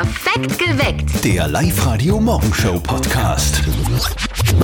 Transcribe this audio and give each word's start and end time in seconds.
Perfekt 0.00 0.58
geweckt. 0.58 1.24
Der 1.26 1.46
Live-Radio-Morgenshow-Podcast. 1.46 3.62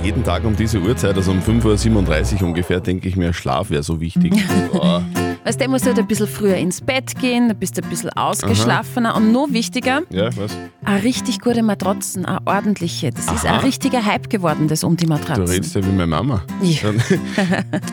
Jeden 0.02 0.24
Tag 0.24 0.44
um 0.44 0.56
diese 0.56 0.78
Uhrzeit, 0.78 1.14
also 1.14 1.30
um 1.30 1.40
5.37 1.40 2.40
Uhr 2.40 2.48
ungefähr, 2.48 2.80
denke 2.80 3.06
ich 3.06 3.16
mir, 3.16 3.34
Schlaf 3.34 3.68
wäre 3.68 3.82
so 3.82 4.00
wichtig. 4.00 4.32
Boah. 4.72 5.04
Weißt 5.46 5.60
du, 5.60 5.64
du 5.64 5.70
musst 5.70 5.86
halt 5.86 5.96
ein 5.98 6.06
bisschen 6.08 6.26
früher 6.26 6.56
ins 6.56 6.80
Bett 6.80 7.18
gehen, 7.20 7.48
dann 7.48 7.56
bist 7.56 7.78
du 7.78 7.82
ein 7.82 7.88
bisschen 7.88 8.10
ausgeschlafener 8.10 9.14
und 9.14 9.30
noch 9.30 9.46
wichtiger, 9.52 10.02
Ja, 10.10 10.28
was? 10.36 10.50
eine 10.84 11.02
richtig 11.04 11.38
gute 11.40 11.62
Matratzen, 11.62 12.26
eine 12.26 12.44
ordentliche. 12.46 13.10
Das 13.12 13.26
ist 13.26 13.46
Aha. 13.46 13.54
ein 13.58 13.60
richtiger 13.60 14.04
Hype 14.04 14.28
geworden, 14.28 14.66
das 14.66 14.82
um 14.82 14.96
die 14.96 15.04
Du 15.04 15.10
Matratzen. 15.10 15.44
redest 15.46 15.74
ja 15.76 15.82
wie 15.84 15.90
meine 15.90 16.08
Mama. 16.08 16.42
Ja. 16.62 16.90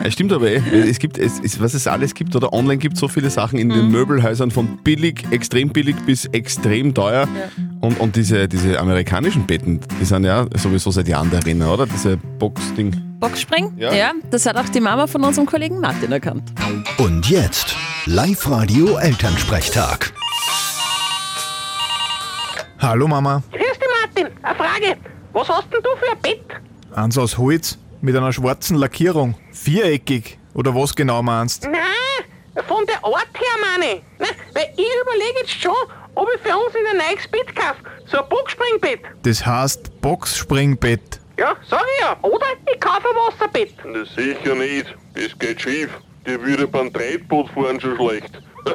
Es 0.02 0.12
stimmt 0.14 0.32
aber 0.32 0.50
eh. 0.50 0.56
Es 0.88 0.98
gibt, 0.98 1.16
es, 1.16 1.40
es, 1.44 1.60
was 1.60 1.74
es 1.74 1.86
alles 1.86 2.14
gibt, 2.14 2.34
oder 2.34 2.52
online 2.52 2.78
gibt 2.78 2.96
so 2.96 3.06
viele 3.08 3.30
Sachen 3.30 3.58
in 3.58 3.68
Mhm. 3.68 3.72
den 3.74 3.88
Möbelhäusern 3.90 4.50
von 4.50 4.78
billig, 4.82 5.24
extrem 5.30 5.68
billig 5.70 5.96
bis 6.06 6.24
extrem 6.26 6.92
teuer. 6.92 7.28
Und, 7.80 8.00
und 8.00 8.16
diese, 8.16 8.48
diese 8.48 8.80
amerikanischen 8.80 9.46
Betten, 9.46 9.80
die 10.00 10.04
sind 10.04 10.24
ja 10.24 10.46
sowieso 10.56 10.90
seit 10.90 11.06
Jahren 11.08 11.30
der 11.30 11.44
Renner, 11.46 11.72
oder? 11.72 11.86
Diese 11.86 12.16
Boxding. 12.16 12.94
Boxspring? 13.28 13.72
Ja. 13.78 14.12
das 14.30 14.44
hat 14.44 14.58
auch 14.58 14.68
die 14.68 14.80
Mama 14.80 15.06
von 15.06 15.24
unserem 15.24 15.46
Kollegen 15.46 15.80
Martin 15.80 16.12
erkannt. 16.12 16.52
Und 16.98 17.26
jetzt 17.30 17.74
Live-Radio-Elternsprechtag. 18.04 20.12
Hallo 22.80 23.08
Mama, 23.08 23.42
Grüß 23.50 23.78
dich, 23.78 23.88
Martin. 24.02 24.26
Eine 24.42 24.54
Frage. 24.56 24.98
Was 25.32 25.48
hast 25.48 25.72
denn 25.72 25.80
du 25.82 25.88
für 25.96 26.10
ein 26.12 26.20
Bett? 26.20 26.44
eins 26.94 27.16
aus 27.16 27.38
Holz 27.38 27.78
mit 28.02 28.14
einer 28.14 28.30
schwarzen 28.30 28.76
Lackierung. 28.76 29.34
Viereckig. 29.52 30.36
Oder 30.52 30.74
was 30.74 30.94
genau 30.94 31.22
meinst? 31.22 31.64
Nein, 31.64 31.72
von 32.68 32.84
der 32.86 33.02
Art 33.02 33.30
her 33.34 33.56
meine 33.62 33.86
ich. 33.94 34.02
Nein, 34.18 34.28
weil 34.52 34.66
ich 34.76 34.86
überlege 35.02 35.38
jetzt 35.40 35.62
schon, 35.62 35.72
ob 36.14 36.28
ich 36.36 36.42
für 36.42 36.54
uns 36.54 36.74
in 36.74 36.86
ein 36.90 36.98
neues 36.98 37.26
Bett 37.28 37.56
kaufe. 37.56 37.78
So 38.06 38.18
ein 38.22 38.28
Boxspringbett. 38.28 39.00
Das 39.22 39.46
heißt 39.46 39.98
Boxspringbett. 40.02 41.20
Ja, 41.38 41.56
sag 41.68 41.82
ich 41.96 42.04
ja. 42.04 42.16
Oder 42.22 42.46
ich 42.72 42.80
kaufe 42.80 43.08
ein 43.08 43.16
Wasserbett. 43.16 43.74
Na 43.84 44.04
sicher 44.04 44.54
nicht. 44.54 44.94
Das 45.14 45.38
geht 45.38 45.60
schief. 45.60 45.90
Die 46.26 46.40
würde 46.40 46.66
beim 46.66 46.92
Treibboot 46.92 47.48
fahren 47.50 47.80
schon 47.80 47.96
schlecht. 47.96 48.30
Ah, 48.66 48.72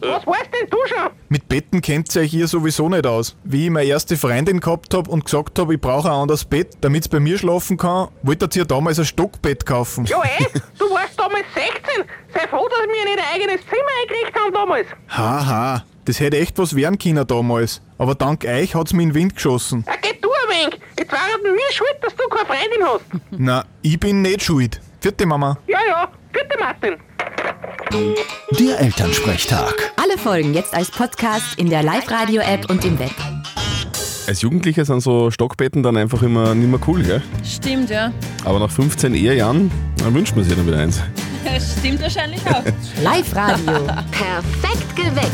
was 0.00 0.26
weißt 0.26 0.50
denn 0.52 0.70
du 0.70 0.78
schon? 0.86 1.10
Mit 1.28 1.46
Betten 1.48 1.82
kennt 1.82 2.14
ihr 2.16 2.22
euch 2.22 2.30
hier 2.30 2.48
sowieso 2.48 2.88
nicht 2.88 3.06
aus. 3.06 3.36
Wie 3.44 3.66
ich 3.66 3.70
meine 3.70 3.86
erste 3.86 4.16
Freundin 4.16 4.60
gehabt 4.60 4.94
hab 4.94 5.08
und 5.08 5.24
gesagt 5.26 5.58
hab, 5.58 5.70
ich 5.70 5.80
brauche 5.80 6.08
ein 6.08 6.14
anderes 6.14 6.44
Bett, 6.44 6.78
damit's 6.80 7.08
bei 7.08 7.20
mir 7.20 7.36
schlafen 7.36 7.76
kann, 7.76 8.08
wolltet 8.22 8.56
ihr 8.56 8.64
damals 8.64 8.98
ein 8.98 9.04
Stockbett 9.04 9.66
kaufen. 9.66 10.06
Ja, 10.06 10.22
eh, 10.22 10.44
du 10.78 10.90
warst 10.90 11.18
damals 11.18 11.44
16. 11.54 12.04
Sei 12.32 12.48
froh, 12.48 12.66
dass 12.68 12.80
wir 12.80 13.04
nicht 13.04 13.18
ein 13.18 13.34
eigenes 13.34 13.60
Zimmer 13.66 13.82
eingekriegt 14.02 14.40
haben 14.40 14.54
damals. 14.54 14.86
Haha, 15.08 15.84
das 16.06 16.20
hätte 16.20 16.38
echt 16.38 16.58
was 16.58 16.74
werden 16.74 16.98
können 16.98 17.26
damals. 17.26 17.82
Aber 17.98 18.14
dank 18.14 18.46
euch 18.46 18.74
hat's 18.74 18.94
mir 18.94 19.02
in 19.02 19.10
den 19.10 19.14
Wind 19.14 19.34
geschossen. 19.34 19.84
Ah, 19.86 19.96
geh 20.00 20.14
wenig. 20.54 20.80
Jetzt 20.98 21.12
war 21.12 21.20
es 21.34 21.42
mir 21.42 21.72
schuld, 21.72 21.96
dass 22.02 22.14
du 22.14 22.28
keine 22.28 22.46
Freundin 22.46 22.84
hast. 22.84 23.04
Na, 23.30 23.64
ich 23.82 23.98
bin 23.98 24.22
nicht 24.22 24.42
schuld. 24.42 24.80
Vierte 25.00 25.26
Mama. 25.26 25.58
Ja, 25.66 25.78
ja. 25.86 26.08
Bitte, 26.32 26.58
Martin. 26.58 26.96
Der 28.58 28.80
Elternsprechtag. 28.80 29.92
Alle 29.96 30.18
Folgen 30.18 30.54
jetzt 30.54 30.74
als 30.74 30.90
Podcast 30.90 31.58
in 31.58 31.70
der 31.70 31.82
Live-Radio-App 31.82 32.68
und 32.68 32.84
im 32.84 32.98
Web. 32.98 33.12
Als 34.26 34.40
Jugendliche 34.40 34.84
sind 34.84 35.00
so 35.00 35.30
Stockbetten 35.30 35.82
dann 35.82 35.96
einfach 35.96 36.22
immer 36.22 36.54
nicht 36.54 36.68
mehr 36.70 36.80
cool, 36.88 37.02
gell? 37.02 37.22
Stimmt, 37.44 37.90
ja. 37.90 38.10
Aber 38.44 38.58
nach 38.58 38.70
15 38.70 39.14
Ehejahren 39.14 39.70
dann 39.98 40.14
wünscht 40.14 40.34
man 40.34 40.44
sich 40.44 40.56
dann 40.56 40.66
wieder 40.66 40.78
eins. 40.78 41.00
Stimmt 41.78 42.00
wahrscheinlich 42.00 42.40
auch. 42.46 42.62
Live-Radio. 43.02 43.72
Perfekt 44.10 44.96
geweckt. 44.96 45.30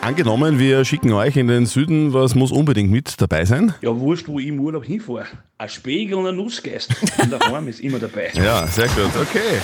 Angenommen, 0.00 0.58
wir 0.58 0.84
schicken 0.84 1.12
euch 1.12 1.36
in 1.36 1.48
den 1.48 1.66
Süden, 1.66 2.12
was 2.12 2.34
muss 2.34 2.52
unbedingt 2.52 2.90
mit 2.90 3.20
dabei 3.20 3.44
sein? 3.44 3.74
Ja, 3.80 3.98
wurscht, 3.98 4.28
wo 4.28 4.38
ich 4.38 4.46
im 4.46 4.60
Urlaub 4.60 4.84
hinfahre. 4.84 5.26
Ein 5.58 5.68
Spiegel 5.68 6.14
und 6.18 6.26
ein 6.26 6.36
Nussgeist. 6.36 6.94
Und 7.18 7.32
der 7.32 7.42
Arm 7.42 7.66
ist 7.66 7.80
immer 7.80 7.98
dabei. 7.98 8.30
Ja, 8.34 8.66
sehr 8.66 8.86
gut. 8.88 9.10
Okay. 9.20 9.60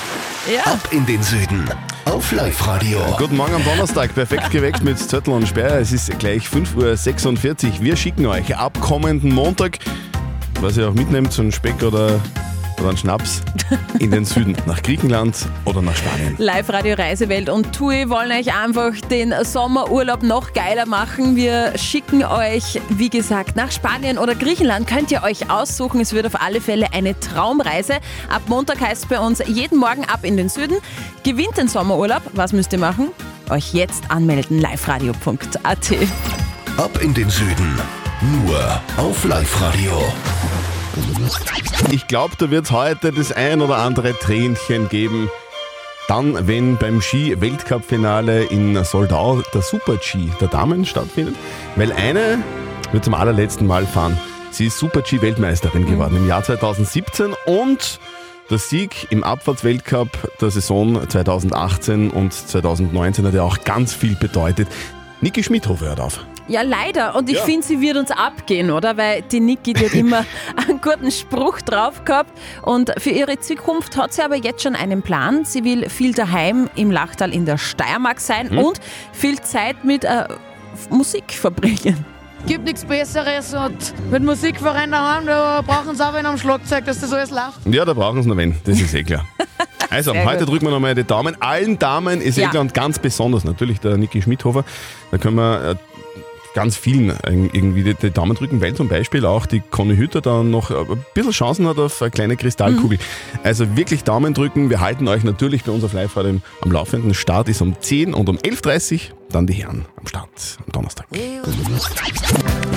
ja. 0.53 0.62
Ab 0.72 0.88
in 0.91 1.06
den 1.06 1.22
Süden. 1.22 1.64
Auf 2.06 2.32
Live-Radio. 2.32 2.98
Guten 3.19 3.37
Morgen 3.37 3.54
am 3.54 3.64
Donnerstag, 3.64 4.14
perfekt 4.14 4.50
geweckt 4.50 4.82
mit 4.82 4.98
Zettel 4.98 5.32
und 5.32 5.47
Sperr. 5.47 5.78
Es 5.78 5.92
ist 5.92 6.19
gleich 6.19 6.47
5.46 6.47 7.66
Uhr. 7.66 7.81
Wir 7.82 7.97
schicken 7.97 8.26
euch 8.26 8.56
ab 8.56 8.81
kommenden 8.81 9.32
Montag, 9.32 9.78
was 10.60 10.76
ihr 10.76 10.88
auch 10.88 10.94
mitnehmt, 10.94 11.32
so 11.32 11.42
einen 11.42 11.53
Speck 11.53 11.82
oder, 11.82 12.20
oder 12.82 12.91
einen 12.91 12.98
Schnaps, 12.98 13.43
in 14.00 14.10
den 14.10 14.25
Süden, 14.25 14.56
nach 14.66 14.82
Griechenland 14.82 15.37
oder 15.65 15.81
nach 15.81 15.94
Spanien. 15.94 16.34
Live-Radio 16.38 16.94
Reisewelt 16.94 17.48
und 17.48 17.72
TUI 17.72 18.10
wollen 18.10 18.32
euch 18.32 18.53
einfach 18.54 18.93
den 19.09 19.32
Sommerurlaub 19.44 20.22
noch 20.22 20.53
geiler 20.53 20.87
machen. 20.87 21.37
Wir 21.37 21.78
schicken 21.78 22.25
euch, 22.25 22.81
wie 22.88 23.09
gesagt, 23.09 23.54
nach 23.54 23.70
Spanien 23.70 24.19
oder 24.19 24.34
Griechenland. 24.34 24.88
Könnt 24.88 25.12
ihr 25.12 25.22
euch 25.22 25.48
aussuchen. 25.48 26.00
Es 26.00 26.12
wird 26.12 26.26
auf 26.26 26.43
alle 26.43 26.60
Fälle 26.60 26.93
eine 26.93 27.19
Traumreise. 27.19 27.94
Ab 28.28 28.43
Montag 28.47 28.81
heißt 28.81 29.04
es 29.04 29.09
bei 29.09 29.20
uns 29.20 29.41
jeden 29.47 29.78
Morgen 29.78 30.04
ab 30.04 30.20
in 30.25 30.37
den 30.37 30.49
Süden. 30.49 30.78
Gewinnt 31.22 31.56
den 31.56 31.69
Sommerurlaub. 31.69 32.22
Was 32.32 32.53
müsst 32.53 32.72
ihr 32.72 32.81
machen? 32.81 33.09
Euch 33.49 33.72
jetzt 33.75 34.10
anmelden. 34.10 34.59
liveradio.at. 34.59 35.93
Ab 36.76 36.99
in 37.00 37.14
den 37.14 37.31
Süden. 37.31 37.81
Nur 38.20 38.81
auf 38.97 39.25
Live-Radio. 39.25 40.03
Ich 41.91 42.06
glaube, 42.06 42.34
da 42.38 42.50
wird 42.50 42.66
es 42.66 42.70
heute 42.70 43.12
das 43.12 43.32
ein 43.32 43.60
oder 43.60 43.78
andere 43.78 44.19
Tränchen 44.19 44.88
geben. 44.88 45.30
Dann, 46.08 46.47
wenn 46.47 46.76
beim 46.78 47.00
Ski-Weltcup-Finale 47.00 48.44
in 48.44 48.82
Soldau 48.84 49.42
der 49.54 49.62
Super-G 49.62 50.28
der 50.41 50.48
Damen 50.48 50.84
stattfindet. 50.84 51.36
Weil 51.76 51.92
eine 51.92 52.42
wird 52.92 53.04
zum 53.04 53.14
allerletzten 53.14 53.66
Mal 53.66 53.86
fahren. 53.86 54.19
Sie 54.50 54.66
ist 54.66 54.78
Super-G-Weltmeisterin 54.78 55.86
geworden 55.86 56.16
im 56.16 56.28
Jahr 56.28 56.42
2017 56.42 57.34
und 57.47 58.00
der 58.50 58.58
Sieg 58.58 59.06
im 59.10 59.25
Abfahrtsweltcup 59.25 60.10
der 60.41 60.50
Saison 60.50 61.08
2018 61.08 62.10
und 62.10 62.34
2019 62.34 63.26
hat 63.26 63.34
ja 63.34 63.42
auch 63.42 63.64
ganz 63.64 63.94
viel 63.94 64.14
bedeutet. 64.14 64.69
Niki 65.22 65.43
Schmidhofer 65.43 65.87
hört 65.87 66.00
auf. 66.00 66.21
Ja, 66.49 66.62
leider. 66.62 67.15
Und 67.15 67.31
ich 67.31 67.37
Ja. 67.37 67.44
finde, 67.44 67.65
sie 67.66 67.81
wird 67.81 67.97
uns 67.97 68.10
abgehen, 68.10 68.71
oder? 68.72 68.97
Weil 68.97 69.22
die 69.22 69.38
Niki, 69.41 69.72
die 69.72 69.87
hat 69.87 69.93
immer 69.94 70.27
einen 70.56 70.81
guten 70.81 71.10
Spruch 71.12 71.60
drauf 71.62 72.05
gehabt. 72.05 72.37
Und 72.62 72.93
für 72.99 73.10
ihre 73.10 73.38
Zukunft 73.38 73.97
hat 73.97 74.12
sie 74.12 74.22
aber 74.22 74.37
jetzt 74.37 74.62
schon 74.62 74.75
einen 74.75 75.00
Plan. 75.03 75.44
Sie 75.44 75.62
will 75.65 75.88
viel 75.88 76.12
daheim 76.12 76.69
im 76.75 76.91
Lachtal 76.91 77.32
in 77.32 77.47
der 77.47 77.56
Steiermark 77.56 78.21
sein 78.21 78.50
Hm? 78.50 78.59
und 78.59 78.81
viel 79.12 79.41
Zeit 79.41 79.84
mit 79.84 80.05
äh, 80.05 80.25
Musik 80.91 81.32
verbringen. 81.32 82.05
gibt 82.47 82.65
nichts 82.65 82.84
Besseres 82.84 83.55
und 83.55 84.11
mit 84.11 84.25
Musikverein 84.25 84.91
daheim, 84.91 85.27
da 85.27 85.62
brauchen 85.65 85.94
sie 85.94 86.05
auch 86.05 86.12
einen 86.15 86.27
am 86.27 86.37
Schlagzeug, 86.38 86.84
dass 86.84 86.99
das 87.00 87.12
alles 87.12 87.31
läuft. 87.31 87.61
Ja, 87.66 87.84
da 87.84 87.94
brauchen 87.94 88.21
sie 88.25 88.28
noch 88.28 88.37
wen, 88.37 88.56
das 88.65 88.81
ist 88.81 88.93
eh 88.94 89.05
klar. 89.05 89.25
Also, 89.91 90.12
Sehr 90.12 90.25
heute 90.25 90.38
gut. 90.47 90.49
drücken 90.55 90.66
wir 90.66 90.71
nochmal 90.71 90.94
die 90.94 91.05
Daumen. 91.05 91.37
Allen 91.43 91.78
Damen 91.78 92.22
ist 92.22 92.38
eh 92.38 92.43
Ja. 92.43 92.49
klar 92.49 92.62
und 92.62 92.72
ganz 92.72 92.99
besonders 92.99 93.44
natürlich 93.44 93.78
der 93.78 93.99
Niki 93.99 94.22
Schmidhofer. 94.22 94.65
Da 95.12 95.19
können 95.19 95.37
wir 95.37 95.71
äh, 95.71 95.75
ganz 96.55 96.77
vielen 96.77 97.11
äh, 97.11 97.49
irgendwie 97.53 97.83
die, 97.83 97.95
die 97.95 98.11
Daumen 98.11 98.34
drücken, 98.34 98.61
weil 98.61 98.75
zum 98.75 98.89
Beispiel 98.89 99.25
auch 99.27 99.47
die 99.47 99.61
Conny 99.61 99.97
Hütter 99.97 100.21
da 100.21 100.43
noch 100.43 100.71
ein 100.71 101.05
bisschen 101.15 101.33
Chancen 101.33 101.67
hat 101.67 101.78
auf 101.78 102.00
eine 102.00 102.11
kleine 102.11 102.37
Kristallkugel. 102.37 102.99
Mhm. 102.99 103.41
Also 103.43 103.77
wirklich 103.77 104.05
Daumen 104.05 104.34
drücken. 104.34 104.71
Wir 104.71 104.81
halten 104.81 105.09
euch 105.09 105.23
natürlich 105.23 105.65
bei 105.65 105.73
uns 105.73 105.84
auf 105.84 105.93
live 105.93 106.17
am 106.17 106.43
laufenden. 106.65 107.15
Start 107.15 107.49
ist 107.49 107.61
um 107.61 107.77
10 107.78 108.15
und 108.15 108.28
um 108.28 108.39
11.30 108.39 109.11
Uhr 109.11 109.17
dann 109.31 109.47
die 109.47 109.55
Herren 109.55 109.87
am 109.99 110.06
Start 110.06 110.59
am 110.67 110.73
Donnerstag. 110.73 111.06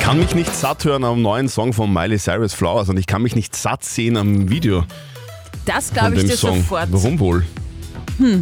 Kann 0.02 0.20
mich 0.20 0.36
nicht 0.36 0.54
satt 0.54 0.86
hören 0.86 1.04
am 1.04 1.22
neuen 1.22 1.50
Song 1.50 1.74
von 1.74 1.92
Miley 1.92 2.18
Cyrus 2.18 2.54
Flowers 2.54 2.90
und 2.90 2.98
ich 2.98 3.08
kann 3.08 3.22
mich 3.22 3.36
nicht 3.36 3.56
satt 3.56 3.84
sehen 3.84 4.18
am 4.18 4.50
Video 4.50 4.84
Das 5.66 5.92
glaube 5.94 6.16
ich 6.16 6.26
dir 6.26 6.38
Song. 6.38 6.58
sofort. 6.58 6.88
Warum 6.92 7.20
wohl? 7.20 7.46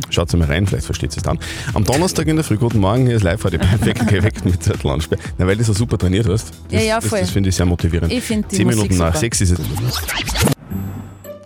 Schaut 0.09 0.33
mal 0.33 0.45
rein, 0.47 0.67
vielleicht 0.67 0.85
versteht 0.85 1.15
es 1.15 1.23
dann. 1.23 1.39
Am 1.73 1.83
Donnerstag 1.83 2.27
in 2.27 2.35
der 2.35 2.45
Früh, 2.45 2.57
guten 2.57 2.79
Morgen, 2.79 3.05
hier 3.07 3.15
ist 3.15 3.23
live 3.23 3.43
heute 3.43 3.57
perfekt 3.59 4.07
geweckt 4.07 4.45
mit 4.45 4.61
Zettel. 4.63 4.97
Na, 5.37 5.47
weil 5.47 5.55
du 5.57 5.63
so 5.63 5.73
super 5.73 5.97
trainiert 5.97 6.27
hast. 6.27 6.51
Das, 6.69 6.81
Ja, 6.81 6.87
ja, 6.87 6.99
das, 6.99 7.09
voll. 7.09 7.19
das 7.21 7.31
finde 7.31 7.49
ich 7.49 7.55
sehr 7.55 7.65
motivierend. 7.65 8.11
Ich 8.11 8.23
finde 8.23 8.47
die 8.49 8.55
Zehn 8.57 8.65
Musik 8.65 8.81
Minuten 8.83 8.97
nach 8.99 9.07
super. 9.07 9.19
sechs 9.19 9.41
ist 9.41 9.51
es. 9.51 9.59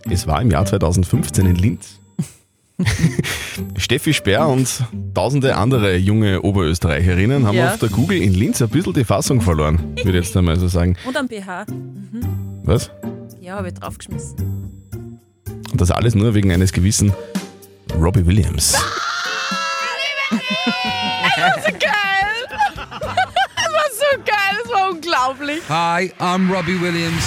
Es 0.10 0.28
war 0.28 0.42
im 0.42 0.52
Jahr 0.52 0.66
2015 0.66 1.46
in 1.46 1.56
Linz. 1.56 2.00
Steffi 3.78 4.13
Speer 4.13 4.48
und 4.48 4.68
tausende 5.13 5.56
andere 5.56 5.96
junge 5.98 6.42
Oberösterreicherinnen 6.44 7.46
haben 7.48 7.56
Ja. 7.57 7.74
auf 7.74 7.80
der 7.80 7.90
Google 7.90 8.22
in 8.22 8.34
Linz 8.34 8.62
ein 8.62 8.69
bisschen 8.69 8.94
die 8.94 9.04
Fassung 9.04 9.42
verloren, 9.42 9.80
würde 10.04 10.19
ich 10.19 10.25
jetzt 10.25 10.38
einmal 10.38 10.60
so 10.60 10.68
sagen. 10.68 10.96
Und 11.07 11.18
am 11.18 11.28
BH. 11.28 11.66
Was? 12.63 12.92
Ja, 13.42 13.56
habe 13.56 13.69
ich 13.69 13.74
draufgeschmissen. 13.74 14.36
Und 15.72 15.81
das 15.81 15.90
alles 15.92 16.13
nur 16.16 16.36
wegen 16.36 16.52
eines 16.52 16.72
gewissen 16.72 17.13
Robbie 17.95 18.25
Williams. 18.25 18.74
Geil! 21.80 22.45
Das 22.75 23.74
war 23.74 23.89
so 23.92 24.18
geil, 24.25 24.57
das 24.63 24.72
war 24.74 24.89
unglaublich. 24.92 25.62
Hi, 25.69 26.13
I'm 26.19 26.51
Robbie 26.51 26.80
Williams. 26.80 27.24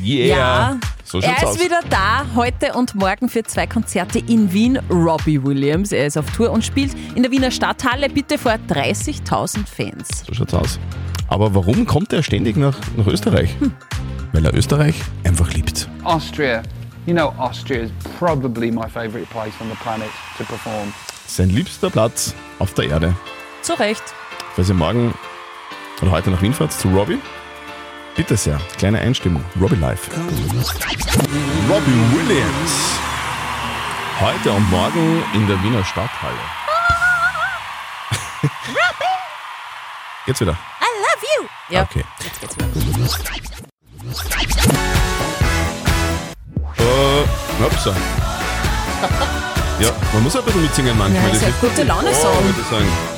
Yeah. 0.00 0.78
So 1.10 1.20
er 1.20 1.38
ist 1.38 1.44
aus. 1.46 1.64
wieder 1.64 1.80
da, 1.88 2.26
heute 2.34 2.74
und 2.74 2.94
morgen 2.94 3.30
für 3.30 3.42
zwei 3.42 3.66
Konzerte 3.66 4.18
in 4.18 4.52
Wien. 4.52 4.78
Robbie 4.90 5.42
Williams, 5.42 5.90
er 5.90 6.06
ist 6.06 6.18
auf 6.18 6.26
Tour 6.32 6.50
und 6.50 6.62
spielt 6.62 6.94
in 7.14 7.22
der 7.22 7.32
Wiener 7.32 7.50
Stadthalle, 7.50 8.10
bitte 8.10 8.36
vor 8.36 8.52
30.000 8.68 9.66
Fans. 9.66 10.26
So 10.26 10.34
schaut's 10.34 10.52
aus. 10.52 10.78
Aber 11.28 11.54
warum 11.54 11.86
kommt 11.86 12.12
er 12.12 12.22
ständig 12.22 12.58
nach, 12.58 12.76
nach 12.98 13.06
Österreich? 13.06 13.56
Weil 14.34 14.44
er 14.44 14.52
Österreich 14.52 14.96
einfach 15.24 15.50
liebt. 15.54 15.88
Austria. 16.04 16.62
You 17.06 17.14
know, 17.14 17.32
Austria 17.38 17.84
is 17.84 17.90
probably 18.18 18.70
my 18.70 18.86
favourite 18.86 19.30
place 19.30 19.54
on 19.62 19.70
the 19.70 19.76
planet 19.76 20.10
to 20.36 20.44
perform. 20.44 20.92
Sein 21.26 21.48
liebster 21.48 21.88
Platz 21.88 22.34
auf 22.58 22.74
der 22.74 22.90
Erde. 22.90 23.14
Zu 23.62 23.78
Recht. 23.78 24.02
Falls 24.54 24.68
ihr 24.68 24.74
morgen 24.74 25.14
oder 26.02 26.10
heute 26.10 26.30
nach 26.30 26.42
Wien 26.42 26.52
fahrt 26.52 26.74
zu 26.74 26.88
Robbie, 26.88 27.18
bitte 28.18 28.36
sehr, 28.36 28.60
kleine 28.76 28.98
Einstimmung. 28.98 29.44
Robbie 29.60 29.76
Live. 29.76 30.08
Robbie 31.70 32.02
Williams. 32.12 32.72
Heute 34.20 34.50
und 34.50 34.68
morgen 34.70 35.22
in 35.34 35.46
der 35.46 35.62
Wiener 35.62 35.84
Stadthalle. 35.84 36.34
Geht's 40.26 40.40
wieder? 40.40 40.52
I 40.52 40.56
love 40.98 41.24
you! 41.38 41.46
Ja, 41.70 41.82
Okay. 41.82 42.04
jetzt 42.24 42.40
geht's 42.40 42.56
wieder. 42.56 42.66
Äh, 46.78 47.64
upsa. 47.64 47.94
Ja, 49.78 49.90
man 50.12 50.22
muss 50.24 50.34
ein 50.36 50.42
bisschen 50.44 50.62
mitsingen 50.62 50.98
manchmal. 50.98 51.22
Ja, 51.22 51.28
ist 51.28 51.42
Das 51.42 51.48
ja 51.50 51.54
gute 51.60 51.82
Laune-Song. 51.84 52.34
Oh, 52.36 52.44
würde 52.44 52.60
ich 52.60 52.66
sagen. 52.66 53.17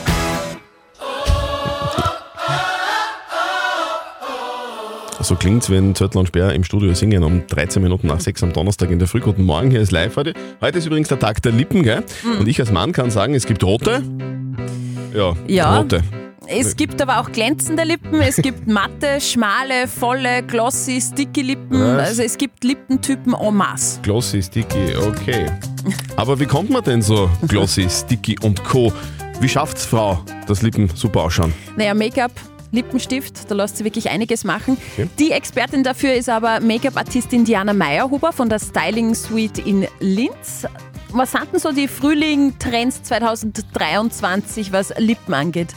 So 5.31 5.37
klingt's, 5.37 5.71
wenn 5.71 5.95
Zörtl 5.95 6.19
und 6.19 6.27
Sperr 6.27 6.53
im 6.55 6.65
Studio 6.65 6.93
singen 6.93 7.23
um 7.23 7.47
13 7.47 7.81
Minuten 7.81 8.09
nach 8.09 8.19
6 8.19 8.43
am 8.43 8.53
Donnerstag 8.53 8.91
in 8.91 8.99
der 8.99 9.07
Früh. 9.07 9.21
Guten 9.21 9.45
Morgen, 9.45 9.71
hier 9.71 9.81
ist 9.81 9.93
live 9.93 10.17
heute. 10.17 10.35
Heute 10.61 10.79
ist 10.79 10.87
übrigens 10.87 11.07
der 11.07 11.21
Tag 11.21 11.41
der 11.43 11.53
Lippen, 11.53 11.85
gell? 11.85 12.03
Und 12.41 12.49
ich 12.49 12.59
als 12.59 12.73
Mann 12.73 12.91
kann 12.91 13.13
sagen, 13.13 13.35
es 13.37 13.47
gibt 13.47 13.63
rote. 13.63 14.03
Ja, 15.15 15.35
Ja. 15.47 15.79
rote. 15.79 16.03
Es 16.49 16.75
gibt 16.75 17.01
aber 17.01 17.21
auch 17.21 17.31
glänzende 17.31 17.85
Lippen, 17.85 18.21
es 18.21 18.39
gibt 18.39 18.67
matte, 18.67 19.21
schmale, 19.21 19.87
volle, 19.87 20.43
glossy, 20.43 21.01
sticky 21.01 21.43
Lippen. 21.43 21.81
Was? 21.81 22.09
Also 22.09 22.23
es 22.25 22.37
gibt 22.37 22.65
Lippentypen 22.65 23.33
en 23.33 23.55
masse. 23.55 24.01
Glossy, 24.03 24.43
Sticky, 24.43 24.97
okay. 24.97 25.47
Aber 26.17 26.41
wie 26.41 26.47
kommt 26.47 26.71
man 26.71 26.83
denn 26.83 27.03
so 27.03 27.31
Glossy, 27.47 27.87
Sticky 27.89 28.37
und 28.43 28.65
Co.? 28.65 28.93
Wie 29.41 29.49
schafft's 29.49 29.87
Frau, 29.87 30.19
dass 30.49 30.61
Lippen 30.61 30.91
super 30.95 31.21
ausschauen? 31.23 31.55
Naja, 31.77 31.95
Make-up, 31.95 32.33
Lippenstift, 32.73 33.51
da 33.51 33.55
lässt 33.55 33.77
sie 33.77 33.85
wirklich 33.85 34.11
einiges 34.11 34.45
machen. 34.45 34.77
Okay. 34.93 35.09
Die 35.19 35.33
Expertin 35.33 35.83
dafür 35.83 36.15
ist 36.15 36.29
aber 36.29 36.61
Make-up-Artistin 36.61 37.45
Diana 37.45 37.73
Meyerhuber 37.73 38.33
von 38.33 38.49
der 38.49 38.59
Styling 38.59 39.15
Suite 39.15 39.59
in 39.59 39.87
Linz. 40.01 40.67
Was 41.13 41.33
sind 41.33 41.53
denn 41.53 41.59
so 41.59 41.73
die 41.73 41.89
Frühling-Trends 41.89 43.03
2023, 43.03 44.73
was 44.73 44.93
Lippen 44.99 45.35
angeht? 45.35 45.75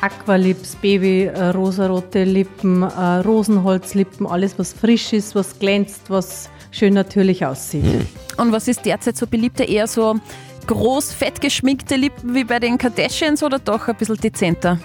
Aqualips, 0.00 0.76
Baby, 0.76 1.24
äh, 1.24 1.48
rosarote 1.48 2.24
Lippen, 2.24 2.82
äh, 2.82 2.86
Rosenholzlippen, 3.24 4.26
alles 4.26 4.58
was 4.58 4.72
frisch 4.72 5.12
ist, 5.12 5.34
was 5.34 5.58
glänzt, 5.58 6.02
was 6.08 6.50
schön 6.70 6.94
natürlich 6.94 7.44
aussieht. 7.44 7.84
Und 8.36 8.52
was 8.52 8.68
ist 8.68 8.84
derzeit 8.84 9.16
so 9.16 9.26
beliebter? 9.26 9.66
Eher 9.66 9.86
so 9.86 10.16
groß, 10.66 11.12
fett 11.12 11.40
geschminkte 11.40 11.96
Lippen 11.96 12.34
wie 12.34 12.44
bei 12.44 12.58
den 12.58 12.76
Kardashians 12.78 13.42
oder 13.42 13.58
doch 13.58 13.88
ein 13.88 13.96
bisschen 13.96 14.18
dezenter? 14.18 14.78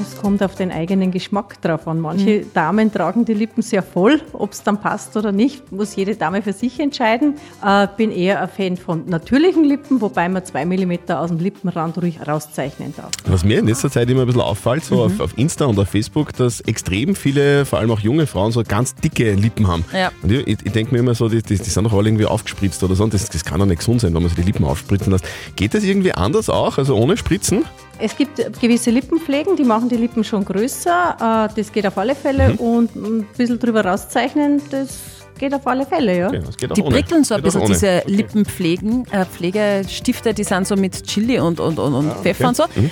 Es 0.00 0.16
kommt 0.20 0.42
auf 0.42 0.54
den 0.54 0.72
eigenen 0.72 1.10
Geschmack 1.10 1.60
drauf 1.60 1.86
an. 1.86 2.00
Manche 2.00 2.46
Damen 2.54 2.92
tragen 2.92 3.24
die 3.24 3.34
Lippen 3.34 3.62
sehr 3.62 3.82
voll, 3.82 4.20
ob 4.32 4.52
es 4.52 4.62
dann 4.62 4.80
passt 4.80 5.16
oder 5.16 5.30
nicht, 5.30 5.72
muss 5.72 5.94
jede 5.94 6.16
Dame 6.16 6.42
für 6.42 6.52
sich 6.52 6.80
entscheiden. 6.80 7.34
Äh, 7.64 7.86
bin 7.96 8.10
eher 8.10 8.40
ein 8.40 8.48
Fan 8.48 8.76
von 8.76 9.06
natürlichen 9.06 9.64
Lippen, 9.64 10.00
wobei 10.00 10.28
man 10.28 10.44
zwei 10.44 10.64
Millimeter 10.64 11.20
aus 11.20 11.28
dem 11.28 11.38
Lippenrand 11.38 11.98
ruhig 11.98 12.26
rauszeichnen 12.26 12.94
darf. 12.96 13.10
Was 13.26 13.44
mir 13.44 13.58
in 13.58 13.66
letzter 13.66 13.90
Zeit 13.90 14.08
immer 14.08 14.22
ein 14.22 14.26
bisschen 14.26 14.42
auffällt, 14.42 14.84
so 14.84 15.02
auf, 15.02 15.20
auf 15.20 15.36
Insta 15.36 15.66
und 15.66 15.78
auf 15.78 15.88
Facebook, 15.88 16.32
dass 16.32 16.60
extrem 16.62 17.14
viele, 17.14 17.64
vor 17.66 17.78
allem 17.78 17.90
auch 17.90 18.00
junge 18.00 18.26
Frauen, 18.26 18.52
so 18.52 18.62
ganz 18.62 18.94
dicke 18.94 19.34
Lippen 19.34 19.68
haben. 19.68 19.84
Ja. 19.92 20.10
Und 20.22 20.32
ich, 20.32 20.46
ich, 20.46 20.58
ich 20.64 20.72
denke 20.72 20.94
mir 20.94 21.00
immer 21.00 21.14
so, 21.14 21.28
die, 21.28 21.42
die, 21.42 21.56
die 21.56 21.70
sind 21.70 21.84
doch 21.84 21.92
alle 21.92 22.08
irgendwie 22.08 22.26
aufgespritzt 22.26 22.82
oder 22.82 22.94
so. 22.94 23.04
Und 23.04 23.14
das, 23.14 23.28
das 23.28 23.44
kann 23.44 23.60
doch 23.60 23.66
nicht 23.66 23.78
gesund 23.78 24.00
sein, 24.00 24.14
wenn 24.14 24.22
man 24.22 24.30
sich 24.30 24.38
die 24.38 24.46
Lippen 24.50 24.64
aufspritzen 24.64 25.12
lässt. 25.12 25.26
Geht 25.56 25.74
das 25.74 25.84
irgendwie 25.84 26.12
anders 26.12 26.48
auch, 26.48 26.78
also 26.78 26.96
ohne 26.96 27.16
Spritzen? 27.16 27.64
Es 27.98 28.16
gibt 28.16 28.36
gewisse 28.60 28.90
Lippenpflegen, 28.90 29.56
die 29.56 29.64
machen 29.64 29.88
die 29.88 29.96
Lippen 29.96 30.24
schon 30.24 30.44
größer. 30.44 31.48
Äh, 31.50 31.54
das 31.56 31.72
geht 31.72 31.86
auf 31.86 31.96
alle 31.96 32.14
Fälle. 32.14 32.50
Mhm. 32.50 32.56
Und 32.56 32.96
ein 32.96 33.26
bisschen 33.36 33.58
drüber 33.58 33.84
rauszeichnen, 33.84 34.60
das 34.70 34.98
geht 35.38 35.54
auf 35.54 35.66
alle 35.66 35.86
Fälle, 35.86 36.18
ja. 36.18 36.28
Okay, 36.28 36.42
auch 36.68 36.74
Die 36.74 36.82
ohne. 36.82 36.94
prickeln 36.96 37.24
so 37.24 37.34
ein 37.34 37.42
Geht 37.42 37.52
bisschen, 37.52 37.66
diese 37.66 38.02
Lippenpflegen, 38.06 39.06
äh, 39.10 39.24
Pflegestifte, 39.24 40.34
die 40.34 40.44
sind 40.44 40.66
so 40.66 40.76
mit 40.76 41.04
Chili 41.06 41.38
und, 41.38 41.60
und, 41.60 41.78
und, 41.78 41.94
und 41.94 42.12
Pfeffer 42.22 42.48
und 42.48 42.56
so. 42.56 42.64
Mhm. 42.74 42.90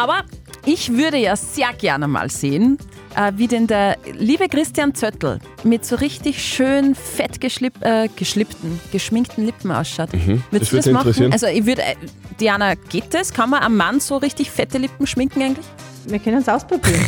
Aber 0.00 0.22
ich 0.64 0.92
würde 0.92 1.18
ja 1.18 1.36
sehr 1.36 1.72
gerne 1.74 2.08
mal 2.08 2.30
sehen, 2.30 2.78
äh, 3.16 3.32
wie 3.36 3.46
denn 3.46 3.66
der 3.66 3.98
liebe 4.18 4.48
Christian 4.48 4.94
Zöttl 4.94 5.38
mit 5.62 5.84
so 5.84 5.96
richtig 5.96 6.42
schön 6.42 6.94
fett 6.94 7.40
geschlipp, 7.40 7.74
äh, 7.82 8.08
geschlippten, 8.16 8.80
geschminkten 8.92 9.44
Lippen 9.44 9.70
ausschaut. 9.70 10.12
Mhm. 10.14 10.42
Das 10.50 10.72
Würdest 10.72 10.72
du 10.72 10.76
das 10.76 10.86
machen? 10.86 11.32
Also 11.32 11.46
ich 11.46 11.66
würde, 11.66 11.82
äh, 11.82 11.96
Diana, 12.40 12.74
geht 12.76 13.12
das? 13.12 13.32
Kann 13.34 13.50
man 13.50 13.62
am 13.62 13.76
Mann 13.76 14.00
so 14.00 14.16
richtig 14.16 14.50
fette 14.50 14.78
Lippen 14.78 15.06
schminken 15.06 15.42
eigentlich? 15.42 15.66
Wir 16.06 16.18
können 16.18 16.38
es 16.38 16.48
ausprobieren. 16.48 17.04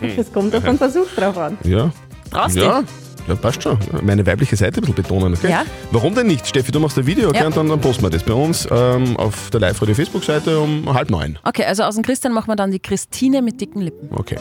Es 0.16 0.32
kommt 0.32 0.54
auf 0.54 0.64
einen 0.64 0.78
Versuch 0.78 1.08
drauf 1.16 1.36
an. 1.36 1.58
Ja. 1.64 1.90
Traust 2.30 2.56
ja. 2.56 2.84
Ja, 3.26 3.34
passt 3.34 3.62
schon. 3.62 3.78
Meine 4.02 4.26
weibliche 4.26 4.56
Seite 4.56 4.78
ein 4.78 4.80
bisschen 4.82 4.94
betonen. 4.94 5.34
Okay? 5.34 5.50
Ja. 5.50 5.64
Warum 5.90 6.14
denn 6.14 6.26
nicht? 6.26 6.46
Steffi, 6.46 6.72
du 6.72 6.80
machst 6.80 6.98
ein 6.98 7.06
Video, 7.06 7.28
okay? 7.28 7.38
Ja. 7.38 7.46
Und 7.46 7.56
dann, 7.56 7.68
dann 7.68 7.80
posten 7.80 8.02
wir 8.02 8.10
das 8.10 8.22
bei 8.22 8.34
uns 8.34 8.68
ähm, 8.70 9.16
auf 9.16 9.50
der 9.50 9.60
Live-Radio-Facebook-Seite 9.60 10.60
um 10.60 10.92
halb 10.92 11.10
neun. 11.10 11.38
Okay, 11.44 11.64
also 11.64 11.84
aus 11.84 11.94
dem 11.94 12.04
Christian 12.04 12.32
machen 12.32 12.48
wir 12.48 12.56
dann 12.56 12.70
die 12.70 12.80
Christine 12.80 13.40
mit 13.40 13.60
dicken 13.60 13.80
Lippen. 13.80 14.08
Okay. 14.14 14.36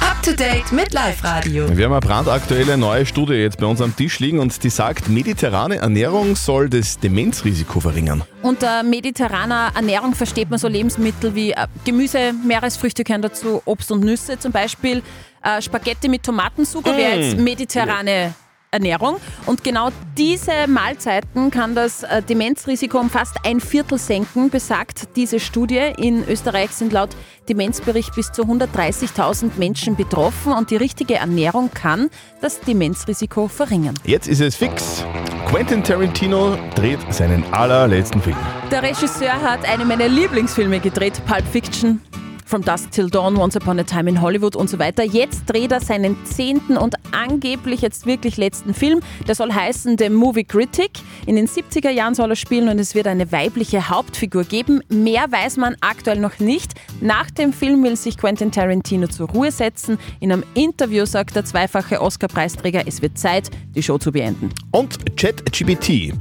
Up 0.00 0.22
to 0.22 0.32
date 0.32 0.70
mit 0.70 0.92
Live 0.92 1.24
Radio. 1.24 1.66
Wir 1.76 1.86
haben 1.86 1.92
eine 1.92 2.00
brandaktuelle 2.00 2.76
neue 2.76 3.04
Studie 3.04 3.34
jetzt 3.34 3.58
bei 3.58 3.66
uns 3.66 3.80
am 3.80 3.94
Tisch 3.96 4.20
liegen 4.20 4.38
und 4.38 4.62
die 4.62 4.70
sagt, 4.70 5.08
mediterrane 5.08 5.76
Ernährung 5.76 6.36
soll 6.36 6.68
das 6.68 6.98
Demenzrisiko 6.98 7.80
verringern. 7.80 8.22
Unter 8.42 8.82
mediterraner 8.82 9.72
Ernährung 9.74 10.14
versteht 10.14 10.50
man 10.50 10.58
so 10.58 10.68
Lebensmittel 10.68 11.34
wie 11.34 11.52
äh, 11.52 11.66
Gemüse, 11.84 12.32
Meeresfrüchte 12.46 13.02
gehören 13.02 13.22
dazu, 13.22 13.62
Obst 13.64 13.90
und 13.90 14.04
Nüsse 14.04 14.38
zum 14.38 14.52
Beispiel. 14.52 15.02
Äh, 15.44 15.60
Spaghetti 15.60 16.08
mit 16.08 16.22
Tomatensuppe 16.22 16.96
wäre 16.96 17.20
jetzt 17.20 17.38
mediterrane 17.38 18.34
Ernährung. 18.74 19.16
Und 19.46 19.62
genau 19.62 19.90
diese 20.18 20.66
Mahlzeiten 20.66 21.50
kann 21.50 21.74
das 21.74 22.02
äh, 22.02 22.22
Demenzrisiko 22.22 22.98
um 22.98 23.08
fast 23.08 23.36
ein 23.44 23.60
Viertel 23.60 23.98
senken, 23.98 24.50
besagt 24.50 25.16
diese 25.16 25.38
Studie. 25.38 25.92
In 25.96 26.26
Österreich 26.26 26.70
sind 26.70 26.92
laut 26.92 27.10
Demenzbericht 27.48 28.14
bis 28.14 28.32
zu 28.32 28.42
130.000 28.42 29.52
Menschen 29.58 29.96
betroffen 29.96 30.52
und 30.52 30.70
die 30.70 30.76
richtige 30.76 31.16
Ernährung 31.16 31.70
kann 31.72 32.10
das 32.40 32.60
Demenzrisiko 32.60 33.48
verringern. 33.48 33.94
Jetzt 34.04 34.26
ist 34.26 34.40
es 34.40 34.56
fix. 34.56 35.04
Quentin 35.46 35.84
Tarantino 35.84 36.56
dreht 36.74 37.00
seinen 37.14 37.44
allerletzten 37.52 38.20
Film. 38.20 38.36
Der 38.72 38.82
Regisseur 38.82 39.40
hat 39.40 39.68
eine 39.68 39.84
meiner 39.84 40.08
Lieblingsfilme 40.08 40.80
gedreht, 40.80 41.22
Pulp 41.26 41.46
Fiction. 41.46 42.00
From 42.44 42.62
Dusk 42.62 42.90
Till 42.90 43.08
Dawn, 43.08 43.36
Once 43.36 43.56
Upon 43.56 43.78
a 43.78 43.82
Time 43.82 44.08
in 44.08 44.20
Hollywood 44.20 44.54
und 44.54 44.68
so 44.68 44.78
weiter. 44.78 45.02
Jetzt 45.02 45.44
dreht 45.46 45.72
er 45.72 45.80
seinen 45.80 46.16
zehnten 46.24 46.76
und 46.76 46.94
angeblich 47.12 47.80
jetzt 47.80 48.06
wirklich 48.06 48.36
letzten 48.36 48.74
Film. 48.74 49.00
Der 49.26 49.34
soll 49.34 49.52
heißen 49.52 49.96
The 49.98 50.10
Movie 50.10 50.44
Critic. 50.44 50.90
In 51.26 51.36
den 51.36 51.48
70er 51.48 51.90
Jahren 51.90 52.14
soll 52.14 52.30
er 52.30 52.36
spielen 52.36 52.68
und 52.68 52.78
es 52.78 52.94
wird 52.94 53.06
eine 53.06 53.32
weibliche 53.32 53.88
Hauptfigur 53.88 54.44
geben. 54.44 54.82
Mehr 54.88 55.30
weiß 55.30 55.56
man 55.56 55.76
aktuell 55.80 56.18
noch 56.18 56.38
nicht. 56.38 56.72
Nach 57.00 57.30
dem 57.30 57.52
Film 57.52 57.82
will 57.82 57.96
sich 57.96 58.18
Quentin 58.18 58.52
Tarantino 58.52 59.06
zur 59.06 59.30
Ruhe 59.30 59.50
setzen. 59.50 59.98
In 60.20 60.32
einem 60.32 60.44
Interview 60.54 61.06
sagt 61.06 61.36
der 61.36 61.44
zweifache 61.44 62.00
Oscar-Preisträger, 62.00 62.82
es 62.86 63.02
wird 63.02 63.18
Zeit, 63.18 63.50
die 63.74 63.82
Show 63.82 63.98
zu 63.98 64.12
beenden. 64.12 64.50
Und 64.70 65.16
ChatGPT 65.16 66.12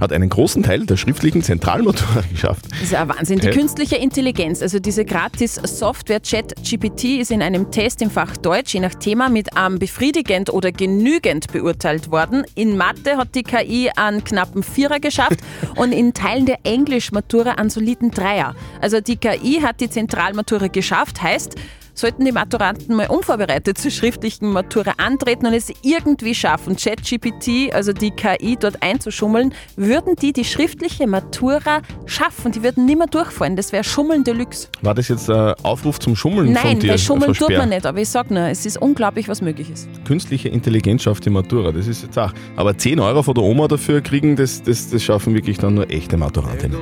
hat 0.00 0.12
einen 0.12 0.28
großen 0.28 0.62
Teil 0.62 0.86
der 0.86 0.96
schriftlichen 0.96 1.42
Zentralmatura 1.42 2.22
geschafft. 2.30 2.66
Das 2.70 2.82
ist 2.82 2.92
ja 2.92 3.08
Wahnsinn. 3.08 3.38
Die 3.38 3.48
Hä? 3.48 3.52
künstliche 3.52 3.96
Intelligenz, 3.96 4.62
also 4.62 4.78
diese 4.78 5.04
Gratis-Software 5.04 6.20
ChatGPT 6.20 7.20
ist 7.20 7.30
in 7.30 7.42
einem 7.42 7.70
Test 7.70 8.02
im 8.02 8.10
Fach 8.10 8.36
Deutsch 8.36 8.74
je 8.74 8.80
nach 8.80 8.94
Thema 8.94 9.28
mit 9.28 9.48
ähm, 9.56 9.78
befriedigend 9.78 10.50
oder 10.50 10.72
genügend 10.72 11.52
beurteilt 11.52 12.10
worden. 12.10 12.44
In 12.54 12.76
Mathe 12.76 13.16
hat 13.16 13.34
die 13.34 13.42
KI 13.42 13.90
einen 13.96 14.24
knappen 14.24 14.62
Vierer 14.62 15.00
geschafft 15.00 15.40
und 15.76 15.92
in 15.92 16.14
Teilen 16.14 16.46
der 16.46 16.58
Englisch-Matura 16.64 17.52
einen 17.52 17.70
soliden 17.70 18.10
Dreier. 18.10 18.54
Also 18.80 19.00
die 19.00 19.16
KI 19.16 19.60
hat 19.62 19.80
die 19.80 19.90
Zentralmatura 19.90 20.68
geschafft, 20.68 21.22
heißt, 21.22 21.56
sollten 21.96 22.24
die 22.24 22.32
Maturanten 22.32 22.94
mal 22.94 23.08
unvorbereitet 23.08 23.78
zur 23.78 23.90
schriftlichen 23.90 24.52
Matura 24.52 24.92
antreten 24.98 25.46
und 25.46 25.54
es 25.54 25.72
irgendwie 25.82 26.34
schaffen, 26.34 26.76
ChatGPT, 26.76 27.74
also 27.74 27.92
die 27.92 28.10
KI, 28.10 28.56
dort 28.60 28.82
einzuschummeln, 28.82 29.54
würden 29.76 30.14
die 30.16 30.32
die 30.32 30.44
schriftliche 30.44 31.06
Matura 31.06 31.80
schaffen. 32.04 32.52
Die 32.52 32.62
würden 32.62 32.84
nicht 32.84 32.98
mehr 32.98 33.06
durchfallen. 33.06 33.56
Das 33.56 33.72
wäre 33.72 33.82
Schummeln 33.82 34.24
Deluxe. 34.24 34.68
War 34.82 34.94
das 34.94 35.08
jetzt 35.08 35.30
ein 35.30 35.54
Aufruf 35.62 35.98
zum 35.98 36.14
Schummeln 36.14 36.54
von 36.54 36.62
Nein, 36.62 36.80
dir? 36.80 36.90
weil 36.90 36.98
Schummeln 36.98 37.34
Frau 37.34 37.46
tut 37.46 37.56
man 37.56 37.70
nicht, 37.70 37.86
aber 37.86 38.00
ich 38.00 38.08
sag 38.08 38.30
nur, 38.30 38.42
es 38.42 38.66
ist 38.66 38.80
unglaublich, 38.80 39.28
was 39.28 39.40
möglich 39.40 39.70
ist. 39.70 39.88
Künstliche 40.04 40.48
Intelligenz 40.50 41.02
schafft 41.02 41.24
die 41.24 41.30
Matura, 41.30 41.72
das 41.72 41.86
ist 41.86 42.02
jetzt 42.02 42.18
auch. 42.18 42.32
Aber 42.56 42.76
10 42.76 43.00
Euro 43.00 43.22
von 43.22 43.34
der 43.34 43.44
Oma 43.44 43.68
dafür 43.68 44.02
kriegen, 44.02 44.36
das, 44.36 44.62
das, 44.62 44.90
das 44.90 45.02
schaffen 45.02 45.34
wirklich 45.34 45.58
dann 45.58 45.74
nur 45.74 45.90
echte 45.90 46.16
Maturantinnen. 46.16 46.78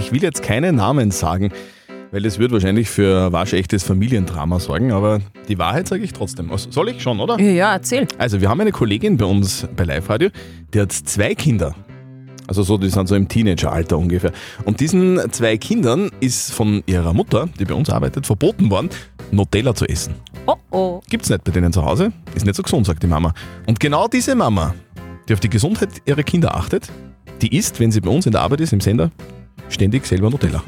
Ich 0.00 0.12
will 0.12 0.22
jetzt 0.22 0.42
keine 0.42 0.72
Namen 0.72 1.10
sagen, 1.10 1.50
weil 2.16 2.22
das 2.22 2.38
wird 2.38 2.50
wahrscheinlich 2.50 2.88
für 2.88 3.30
waschechtes 3.30 3.82
Familiendrama 3.82 4.58
sorgen, 4.58 4.90
aber 4.90 5.20
die 5.48 5.58
Wahrheit 5.58 5.86
sage 5.86 6.02
ich 6.02 6.14
trotzdem. 6.14 6.50
Also, 6.50 6.70
Soll 6.70 6.88
ich 6.88 7.02
schon, 7.02 7.20
oder? 7.20 7.38
Ja, 7.38 7.74
erzähl. 7.74 8.08
Also, 8.16 8.40
wir 8.40 8.48
haben 8.48 8.58
eine 8.58 8.72
Kollegin 8.72 9.18
bei 9.18 9.26
uns 9.26 9.68
bei 9.76 9.84
Live 9.84 10.08
Radio, 10.08 10.30
die 10.72 10.80
hat 10.80 10.92
zwei 10.92 11.34
Kinder. 11.34 11.74
Also 12.46 12.62
so, 12.62 12.78
die 12.78 12.88
sind 12.88 13.06
so 13.06 13.16
im 13.16 13.28
Teenageralter 13.28 13.98
ungefähr. 13.98 14.32
Und 14.64 14.80
diesen 14.80 15.20
zwei 15.30 15.58
Kindern 15.58 16.10
ist 16.20 16.54
von 16.54 16.82
ihrer 16.86 17.12
Mutter, 17.12 17.50
die 17.60 17.66
bei 17.66 17.74
uns 17.74 17.90
arbeitet, 17.90 18.24
verboten 18.24 18.70
worden, 18.70 18.88
Nutella 19.30 19.74
zu 19.74 19.84
essen. 19.84 20.14
Oh 20.46 20.54
oh. 20.70 21.00
Gibt's 21.10 21.28
nicht 21.28 21.44
bei 21.44 21.52
denen 21.52 21.70
zu 21.70 21.84
Hause. 21.84 22.14
Ist 22.34 22.46
nicht 22.46 22.56
so 22.56 22.62
gesund, 22.62 22.86
sagt 22.86 23.02
die 23.02 23.08
Mama. 23.08 23.34
Und 23.66 23.78
genau 23.78 24.08
diese 24.08 24.34
Mama, 24.34 24.74
die 25.28 25.34
auf 25.34 25.40
die 25.40 25.50
Gesundheit 25.50 25.90
ihrer 26.06 26.22
Kinder 26.22 26.56
achtet, 26.56 26.88
die 27.42 27.54
isst, 27.54 27.78
wenn 27.78 27.92
sie 27.92 28.00
bei 28.00 28.10
uns 28.10 28.24
in 28.24 28.32
der 28.32 28.40
Arbeit 28.40 28.62
ist, 28.62 28.72
im 28.72 28.80
Sender, 28.80 29.10
ständig 29.68 30.06
selber 30.06 30.30
Nutella. 30.30 30.62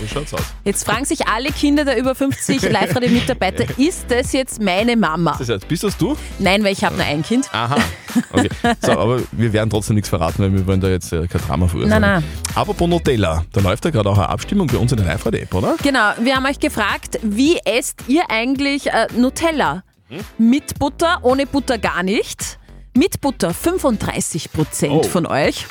So 0.00 0.06
schaut's 0.06 0.34
aus. 0.34 0.40
Jetzt 0.64 0.84
fragen 0.84 1.04
sich 1.04 1.26
alle 1.28 1.50
Kinder 1.50 1.84
der 1.84 1.98
über 1.98 2.14
50 2.14 2.62
Live-Radio-Mitarbeiter, 2.70 3.78
ist 3.78 4.06
das 4.08 4.32
jetzt 4.32 4.62
meine 4.62 4.96
Mama? 4.96 5.36
Das 5.38 5.48
heißt, 5.48 5.68
bist 5.68 5.84
das 5.84 5.96
du? 5.96 6.16
Nein, 6.38 6.64
weil 6.64 6.72
ich 6.72 6.82
habe 6.84 6.96
nur 6.96 7.04
ein 7.04 7.22
Kind. 7.22 7.48
Aha. 7.52 7.76
Okay. 8.32 8.48
So, 8.80 8.92
aber 8.92 9.20
wir 9.32 9.52
werden 9.52 9.68
trotzdem 9.70 9.96
nichts 9.96 10.08
verraten, 10.08 10.42
weil 10.42 10.52
wir 10.52 10.66
wollen 10.66 10.80
da 10.80 10.88
jetzt 10.88 11.12
äh, 11.12 11.26
kein 11.26 11.40
Drama 11.42 11.68
verursachen. 11.68 12.00
Nein, 12.00 12.22
nein. 12.22 12.24
Apropos 12.54 12.88
Nutella, 12.88 13.44
da 13.52 13.60
läuft 13.60 13.84
ja 13.84 13.90
gerade 13.90 14.08
auch 14.08 14.18
eine 14.18 14.28
Abstimmung 14.28 14.66
bei 14.66 14.78
uns 14.78 14.90
in 14.92 14.98
der 14.98 15.06
Live-Radio-App, 15.06 15.54
oder? 15.54 15.76
Genau, 15.82 16.12
wir 16.20 16.34
haben 16.34 16.46
euch 16.46 16.58
gefragt, 16.58 17.18
wie 17.22 17.58
esst 17.64 18.02
ihr 18.08 18.22
eigentlich 18.30 18.86
äh, 18.86 19.06
Nutella? 19.16 19.82
Mit 20.38 20.78
Butter, 20.78 21.18
ohne 21.22 21.44
Butter 21.46 21.76
gar 21.76 22.02
nicht. 22.02 22.58
Mit 22.96 23.20
Butter 23.20 23.50
35% 23.50 24.88
Oh. 24.88 25.02
von 25.02 25.26
euch. 25.26 25.66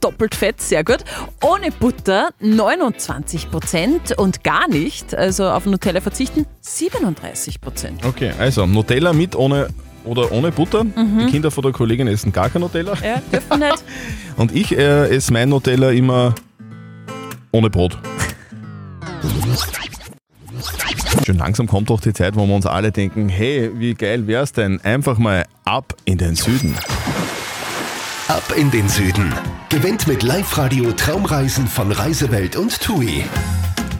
Doppelt 0.00 0.34
fett, 0.34 0.60
sehr 0.60 0.82
gut. 0.84 1.04
Ohne 1.42 1.70
Butter 1.72 2.30
29% 2.42 4.14
und 4.14 4.42
gar 4.42 4.68
nicht, 4.68 5.14
also 5.14 5.48
auf 5.50 5.66
Nutella 5.66 6.00
verzichten 6.00 6.46
37%. 6.64 8.06
Okay, 8.06 8.32
also 8.38 8.66
Nutella 8.66 9.12
mit 9.12 9.36
ohne 9.36 9.68
oder 10.04 10.32
ohne 10.32 10.50
Butter. 10.52 10.84
Mhm. 10.84 11.26
Die 11.26 11.32
Kinder 11.32 11.50
von 11.50 11.62
der 11.62 11.72
Kollegin 11.72 12.06
essen 12.06 12.32
gar 12.32 12.48
kein 12.48 12.62
Nutella. 12.62 12.94
Ja, 13.02 13.20
dürfen 13.32 13.60
nicht. 13.60 13.84
Und 14.36 14.54
ich 14.54 14.76
äh, 14.76 15.14
esse 15.14 15.32
mein 15.32 15.48
Nutella 15.50 15.90
immer 15.90 16.34
ohne 17.52 17.68
Brot. 17.68 17.98
Schon 21.26 21.36
langsam 21.36 21.66
kommt 21.66 21.90
doch 21.90 22.00
die 22.00 22.12
Zeit, 22.12 22.36
wo 22.36 22.46
wir 22.46 22.54
uns 22.54 22.66
alle 22.66 22.92
denken, 22.92 23.28
hey, 23.28 23.70
wie 23.74 23.94
geil 23.94 24.26
wär's 24.26 24.52
denn? 24.52 24.80
Einfach 24.80 25.18
mal 25.18 25.44
ab 25.64 25.94
in 26.04 26.18
den 26.18 26.34
Süden. 26.36 26.76
Ab 28.30 28.54
in 28.56 28.70
den 28.70 28.88
Süden. 28.88 29.34
Gewinnt 29.70 30.06
mit 30.06 30.22
Live-Radio 30.22 30.92
Traumreisen 30.92 31.66
von 31.66 31.90
Reisewelt 31.90 32.54
und 32.54 32.80
TUI. 32.80 33.24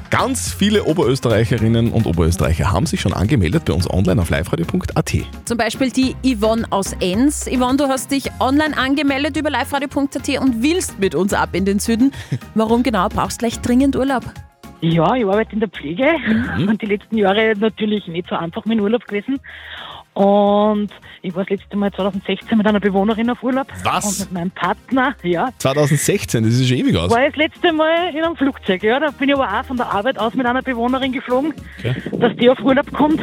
Ganz 0.09 0.55
viele 0.55 0.85
Oberösterreicherinnen 0.85 1.91
und 1.91 2.07
Oberösterreicher 2.07 2.71
haben 2.71 2.87
sich 2.87 3.01
schon 3.01 3.13
angemeldet 3.13 3.65
bei 3.65 3.73
uns 3.73 3.91
online 3.91 4.23
auf 4.23 4.31
liveradio.at. 4.31 5.13
Zum 5.47 5.59
Beispiel 5.59 5.91
die 5.91 6.15
Yvonne 6.25 6.65
aus 6.71 6.93
Enns. 7.01 7.47
Yvonne, 7.51 7.77
du 7.79 7.89
hast 7.89 8.13
dich 8.13 8.31
online 8.39 8.79
angemeldet 8.79 9.37
über 9.37 9.51
liveradio.at 9.51 10.29
und 10.41 10.63
willst 10.63 11.01
mit 11.01 11.17
uns 11.17 11.33
ab 11.35 11.49
in 11.55 11.65
den 11.65 11.81
Süden. 11.81 12.13
Warum 12.55 12.85
genau 12.85 13.09
brauchst 13.09 13.43
du 13.43 13.47
gleich 13.47 13.61
dringend 13.61 13.97
Urlaub? 13.97 14.23
Ja, 14.81 15.13
ich 15.17 15.25
arbeite 15.25 15.55
in 15.55 15.61
der 15.61 15.69
Pflege 15.71 16.07
Mhm. 16.57 16.69
und 16.69 16.81
die 16.81 16.87
letzten 16.87 17.19
Jahre 17.19 17.55
natürlich 17.59 18.07
nicht 18.07 18.29
so 18.29 18.37
einfach 18.37 18.65
mit 18.65 18.81
Urlaub 18.81 19.05
gewesen. 19.09 19.41
Und 20.15 20.89
ich 21.23 21.35
war 21.35 21.45
das 21.45 21.51
letzte 21.59 21.77
Mal 21.77 21.93
2016 21.93 22.59
mit 22.59 22.67
einer 22.67 22.81
Bewohnerin 22.81 23.31
auf 23.31 23.43
Urlaub. 23.43 23.69
Was? 23.85 24.05
Und 24.05 24.21
mit 24.21 24.33
meinem 24.33 24.51
Partner, 24.51 25.15
ja. 25.23 25.51
2016, 25.59 26.43
das 26.45 26.55
ist 26.55 26.69
schon 26.69 26.79
ewig 26.79 26.97
aus. 26.97 27.11
War 27.11 27.25
das 27.27 27.37
letzte 27.37 27.73
Mal 27.73 28.11
in 28.15 28.23
einem 28.25 28.37
Flugzeug, 28.37 28.83
ja. 28.83 28.99
Da 28.99 29.11
bin 29.11 29.29
ich 29.29 29.35
aber 29.35 29.47
auch 29.61 29.65
von 29.65 29.77
der 29.77 29.87
Arbeit 29.91 30.19
aus 30.19 30.35
mit 30.35 30.47
einer 30.47 30.63
Bewohnerin 30.63 31.13
geflogen, 31.13 31.55
Okay. 31.79 31.95
dass 32.13 32.37
die 32.37 32.51
auf 32.51 32.59
Urlaub 32.61 32.93
kommt. 32.93 33.21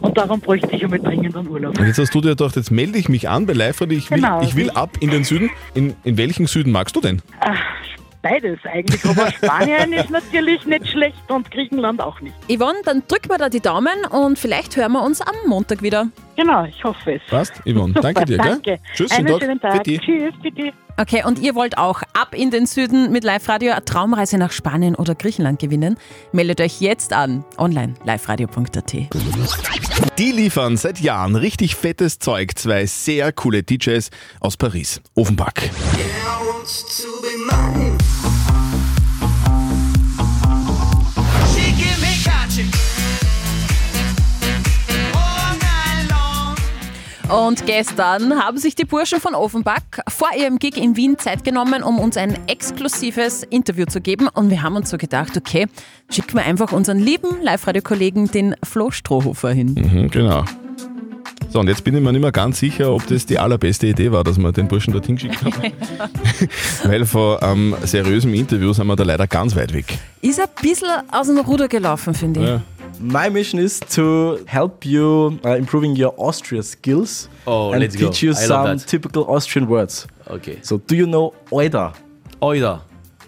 Und 0.00 0.16
darum 0.16 0.40
bräuchte 0.40 0.68
ich 0.74 0.82
einmal 0.82 0.98
dringend 1.00 1.36
einen 1.36 1.48
Urlaub. 1.48 1.78
Und 1.78 1.86
jetzt 1.86 1.98
hast 1.98 2.14
du 2.14 2.20
dir 2.20 2.30
gedacht, 2.30 2.56
jetzt 2.56 2.70
melde 2.70 2.98
ich 2.98 3.08
mich 3.08 3.28
an 3.28 3.46
bei 3.46 3.52
live 3.52 3.80
ich 3.82 4.10
will, 4.10 4.18
Genau. 4.20 4.40
ich 4.42 4.56
will 4.56 4.70
ab 4.70 4.96
in 5.00 5.10
den 5.10 5.24
Süden. 5.24 5.50
In, 5.74 5.94
in 6.04 6.16
welchen 6.16 6.46
Süden 6.46 6.72
magst 6.72 6.96
du 6.96 7.00
denn? 7.00 7.20
Ach, 7.40 7.56
beides 8.22 8.58
eigentlich. 8.64 9.04
Aber 9.04 9.30
Spanien 9.32 9.92
ist 9.92 10.10
natürlich 10.10 10.64
nicht 10.66 10.88
schlecht 10.88 11.18
und 11.28 11.50
Griechenland 11.50 12.00
auch 12.00 12.20
nicht. 12.20 12.34
Yvonne, 12.48 12.78
dann 12.84 13.02
drücken 13.08 13.30
wir 13.30 13.38
da 13.38 13.48
die 13.48 13.60
Daumen 13.60 14.04
und 14.10 14.38
vielleicht 14.38 14.76
hören 14.76 14.92
wir 14.92 15.02
uns 15.02 15.20
am 15.20 15.34
Montag 15.46 15.82
wieder. 15.82 16.08
Genau, 16.36 16.64
ich 16.64 16.82
hoffe 16.84 17.14
es. 17.14 17.22
Passt, 17.28 17.54
Yvonne. 17.64 17.88
Super, 17.88 18.00
Danke 18.00 18.24
dir, 18.24 18.36
danke. 18.38 18.60
gell? 18.62 18.78
Tschüss, 18.94 19.10
Einen 19.12 19.28
schönen 19.28 19.40
schönen 19.40 19.60
Tag. 19.60 19.72
Tag. 19.74 19.84
Bitte. 19.84 20.00
Tschüss, 20.04 20.34
bitte. 20.42 20.72
Okay, 21.00 21.22
und 21.24 21.38
ihr 21.38 21.54
wollt 21.54 21.78
auch 21.78 22.02
ab 22.12 22.34
in 22.34 22.50
den 22.50 22.66
Süden 22.66 23.12
mit 23.12 23.22
Live-Radio 23.22 23.70
eine 23.70 23.84
Traumreise 23.84 24.36
nach 24.36 24.50
Spanien 24.50 24.96
oder 24.96 25.14
Griechenland 25.14 25.60
gewinnen? 25.60 25.96
Meldet 26.32 26.60
euch 26.60 26.80
jetzt 26.80 27.12
an, 27.12 27.44
online, 27.56 27.94
liveradio.at. 28.04 28.92
Die 30.18 30.32
liefern 30.32 30.76
seit 30.76 30.98
Jahren 30.98 31.36
richtig 31.36 31.76
fettes 31.76 32.18
Zeug. 32.18 32.58
Zwei 32.58 32.86
sehr 32.86 33.30
coole 33.32 33.62
DJs 33.62 34.10
aus 34.40 34.56
Paris. 34.56 35.00
Offenbach. 35.14 35.52
Und 47.28 47.66
gestern 47.66 48.42
haben 48.42 48.56
sich 48.56 48.74
die 48.74 48.86
Burschen 48.86 49.20
von 49.20 49.34
Offenbach 49.34 49.82
vor 50.08 50.28
ihrem 50.34 50.58
Gig 50.58 50.78
in 50.78 50.96
Wien 50.96 51.18
Zeit 51.18 51.44
genommen, 51.44 51.82
um 51.82 51.98
uns 51.98 52.16
ein 52.16 52.38
exklusives 52.48 53.42
Interview 53.42 53.84
zu 53.84 54.00
geben. 54.00 54.28
Und 54.32 54.48
wir 54.48 54.62
haben 54.62 54.76
uns 54.76 54.88
so 54.88 54.96
gedacht, 54.96 55.36
okay, 55.36 55.66
schicken 56.10 56.34
wir 56.34 56.44
einfach 56.46 56.72
unseren 56.72 56.98
lieben 56.98 57.42
Live-Radio-Kollegen, 57.42 58.30
den 58.30 58.56
Flo 58.62 58.90
Strohhofer 58.90 59.50
hin. 59.50 59.74
Mhm, 59.74 60.10
genau. 60.10 60.44
So, 61.50 61.60
und 61.60 61.68
jetzt 61.68 61.84
bin 61.84 61.94
ich 61.94 62.02
mir 62.02 62.12
nicht 62.12 62.22
mehr 62.22 62.32
ganz 62.32 62.60
sicher, 62.60 62.92
ob 62.92 63.06
das 63.06 63.26
die 63.26 63.38
allerbeste 63.38 63.86
Idee 63.86 64.10
war, 64.10 64.24
dass 64.24 64.38
wir 64.38 64.52
den 64.52 64.68
Burschen 64.68 64.92
dorthin 64.92 65.16
geschickt 65.16 65.42
haben. 65.44 65.72
Weil 66.84 67.04
von 67.04 67.38
einem 67.38 67.74
seriösen 67.84 68.32
Interview 68.32 68.72
sind 68.72 68.86
wir 68.86 68.96
da 68.96 69.04
leider 69.04 69.26
ganz 69.26 69.54
weit 69.54 69.74
weg. 69.74 69.98
Ist 70.22 70.40
ein 70.40 70.48
bisschen 70.62 70.88
aus 71.10 71.26
dem 71.26 71.38
Ruder 71.38 71.68
gelaufen, 71.68 72.14
finde 72.14 72.40
ich. 72.40 72.46
Ja. 72.46 72.62
My 73.00 73.28
mission 73.28 73.58
is 73.58 73.80
to 73.90 74.44
help 74.46 74.84
you 74.84 75.38
uh, 75.44 75.50
improving 75.50 75.94
your 75.96 76.14
Austria 76.16 76.62
skills 76.62 77.28
Oh, 77.46 77.70
and 77.72 77.80
let's 77.80 77.94
go. 77.96 78.08
teach 78.08 78.22
you 78.22 78.30
I 78.30 78.34
some 78.34 78.78
typical 78.78 79.24
Austrian 79.30 79.68
words. 79.68 80.06
Okay. 80.28 80.58
So, 80.62 80.78
do 80.78 80.96
you 80.96 81.06
know 81.06 81.32
Oida? 81.52 81.94
Oida. 82.42 82.80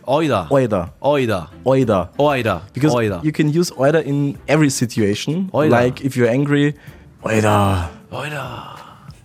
Oida. 0.06 0.48
Oida. 0.48 0.90
Oida. 1.02 1.48
Oida. 1.64 2.08
Oida. 2.18 2.62
Because 2.72 2.94
Oida. 2.94 3.22
you 3.24 3.32
can 3.32 3.48
use 3.52 3.70
Oida 3.72 4.02
in 4.04 4.38
every 4.48 4.70
situation. 4.70 5.50
Oida. 5.52 5.70
Like 5.70 6.00
if 6.04 6.16
you're 6.16 6.28
angry, 6.28 6.74
Oida. 7.22 7.90
Oida. 8.10 8.80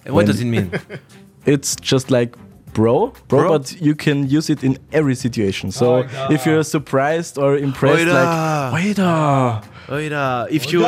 And 0.05 0.13
what 0.13 0.25
does 0.27 0.41
it 0.41 0.45
mean? 0.45 0.71
It's 1.45 1.75
just 1.75 2.09
like 2.09 2.35
bro, 2.73 3.13
bro, 3.27 3.39
Bro? 3.41 3.49
but 3.59 3.79
you 3.79 3.93
can 3.95 4.27
use 4.27 4.49
it 4.49 4.63
in 4.63 4.77
every 4.91 5.13
situation. 5.15 5.71
So 5.71 6.03
Oida. 6.03 6.31
if 6.31 6.45
you're 6.45 6.63
surprised 6.63 7.37
or 7.37 7.55
impressed, 7.57 8.05
Oida. 8.05 8.71
like 8.71 8.95
Oida. 8.97 9.63
Oida. 9.87 10.47
If 10.49 10.71
you, 10.71 10.85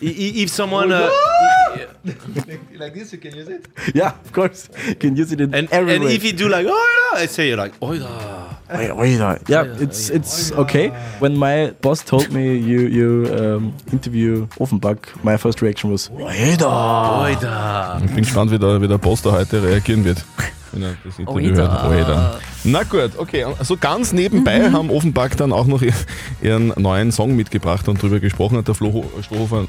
if 0.00 0.50
someone, 0.50 0.92
uh, 0.92 1.10
like 2.78 2.94
this, 2.94 3.12
you 3.12 3.18
can 3.18 3.34
use 3.36 3.48
it? 3.48 3.66
Yeah, 3.94 4.14
of 4.24 4.32
course. 4.32 4.68
You 4.88 4.94
can 4.94 5.16
use 5.16 5.32
it 5.32 5.40
in 5.40 5.54
and 5.54 5.68
every 5.70 5.94
and 5.94 6.04
way. 6.04 6.14
if 6.14 6.24
you 6.24 6.32
do 6.32 6.48
like 6.48 6.66
Oida, 6.66 7.14
I 7.14 7.26
say 7.26 7.54
like 7.54 7.78
Oida. 7.80 8.08
Oida, 8.68 8.94
Oida. 8.96 9.48
Yeah, 9.48 9.64
it's 9.78 10.10
it's 10.10 10.52
okay. 10.52 10.90
When 11.20 11.36
my 11.36 11.72
boss 11.82 12.02
told 12.02 12.30
me 12.32 12.56
you 12.56 12.80
you 12.80 13.26
um, 13.34 13.74
interview 13.92 14.46
Offenbach, 14.58 14.98
my 15.22 15.36
first 15.36 15.60
reaction 15.62 15.90
was 15.90 16.08
Oida. 16.10 16.66
Oida. 17.22 18.00
Ich 18.04 18.10
bin 18.14 18.24
gespannt, 18.24 18.50
wie 18.50 18.58
der, 18.58 18.80
wie 18.80 18.88
der 18.88 18.98
Boss 18.98 19.22
da 19.22 19.32
heute 19.32 19.62
reagieren 19.62 20.04
wird. 20.04 20.24
Wenn 20.72 20.82
er 20.82 20.94
das 21.04 21.18
Interview 21.18 21.50
Oida. 21.50 21.82
hört. 21.82 22.08
Oida. 22.08 22.40
Na 22.64 22.82
gut, 22.84 23.12
okay. 23.18 23.44
So 23.62 23.76
ganz 23.76 24.12
nebenbei 24.12 24.70
haben 24.70 24.90
Offenbach 24.90 25.30
dann 25.36 25.52
auch 25.52 25.66
noch 25.66 25.82
ihr- 25.82 25.92
ihren 26.42 26.68
neuen 26.76 27.12
Song 27.12 27.36
mitgebracht 27.36 27.88
und 27.88 28.00
drüber 28.02 28.20
gesprochen 28.20 28.56
hat 28.58 28.68
der 28.68 28.74
Flo 28.74 28.92
Ho- 28.92 29.10
Strohhofer 29.22 29.66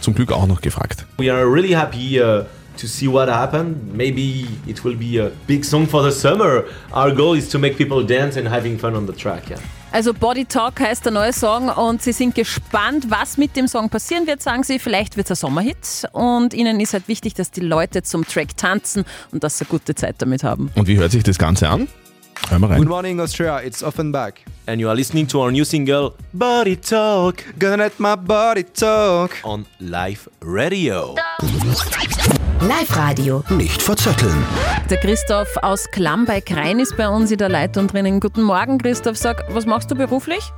zum 0.00 0.14
Glück 0.14 0.32
auch 0.32 0.46
noch 0.46 0.60
gefragt. 0.60 1.04
We 1.18 1.32
are 1.32 1.44
really 1.44 1.70
happy 1.72 2.20
uh, 2.20 2.44
to 2.80 2.86
see 2.86 3.06
what 3.10 3.28
happened. 3.28 3.94
Maybe 3.94 4.46
it 4.66 4.82
will 4.84 4.96
be 4.96 5.22
a 5.22 5.30
big 5.46 5.64
song 5.64 5.86
for 5.86 6.02
the 6.08 6.16
summer. 6.16 6.64
Our 6.94 7.12
goal 7.12 7.36
is 7.36 7.48
to 7.50 7.58
make 7.58 7.76
people 7.76 8.04
dance 8.06 8.38
and 8.38 8.48
having 8.48 8.78
fun 8.78 8.94
on 8.96 9.06
the 9.06 9.12
track. 9.12 9.50
Yeah. 9.50 9.58
Also 9.92 10.14
Body 10.14 10.44
Talk 10.44 10.78
heißt 10.80 11.04
der 11.04 11.12
neue 11.12 11.32
Song 11.32 11.68
und 11.68 12.00
sie 12.00 12.12
sind 12.12 12.34
gespannt, 12.36 13.06
was 13.08 13.36
mit 13.36 13.56
dem 13.56 13.66
Song 13.66 13.88
passieren 13.90 14.26
wird, 14.26 14.40
sagen 14.40 14.62
sie. 14.62 14.78
Vielleicht 14.78 15.16
wird 15.16 15.28
es 15.28 15.32
ein 15.32 15.48
Sommerhit 15.48 16.04
und 16.12 16.54
ihnen 16.54 16.78
ist 16.78 16.92
halt 16.92 17.08
wichtig, 17.08 17.34
dass 17.34 17.50
die 17.50 17.60
Leute 17.60 18.02
zum 18.02 18.24
Track 18.26 18.56
tanzen 18.56 19.04
und 19.32 19.42
dass 19.42 19.58
sie 19.58 19.64
eine 19.64 19.70
gute 19.70 19.94
Zeit 19.96 20.16
damit 20.18 20.44
haben. 20.44 20.70
Und 20.76 20.86
wie 20.86 20.96
hört 20.96 21.10
sich 21.10 21.24
das 21.24 21.38
Ganze 21.38 21.68
an? 21.68 21.88
Hören 22.48 22.62
wir 22.62 22.70
rein. 22.70 22.78
Good 22.78 22.88
morning, 22.88 23.20
Australia. 23.20 23.60
It's 23.62 23.82
Offenbach. 23.82 24.32
And 24.66 24.80
you 24.80 24.86
are 24.88 24.96
listening 24.96 25.26
to 25.28 25.42
our 25.42 25.50
new 25.50 25.64
single, 25.64 26.12
Body 26.32 26.76
Talk, 26.76 27.42
Gonna 27.58 27.76
let 27.76 27.98
my 27.98 28.14
body 28.16 28.64
talk. 28.64 29.32
on 29.42 29.66
Live 29.80 30.30
Radio. 30.40 31.16
Live-Radio. 32.60 33.42
Nicht 33.48 33.80
verzetteln. 33.80 34.44
Der 34.90 34.98
Christoph 34.98 35.56
aus 35.62 35.90
Klamm 35.90 36.26
bei 36.26 36.40
Krein 36.42 36.78
ist 36.78 36.94
bei 36.96 37.08
uns 37.08 37.30
in 37.30 37.38
der 37.38 37.48
Leitung 37.48 37.86
drinnen. 37.86 38.20
Guten 38.20 38.42
Morgen, 38.42 38.76
Christoph. 38.76 39.16
Sag, 39.16 39.44
was 39.54 39.64
machst 39.64 39.90
du 39.90 39.94
beruflich? 39.94 40.52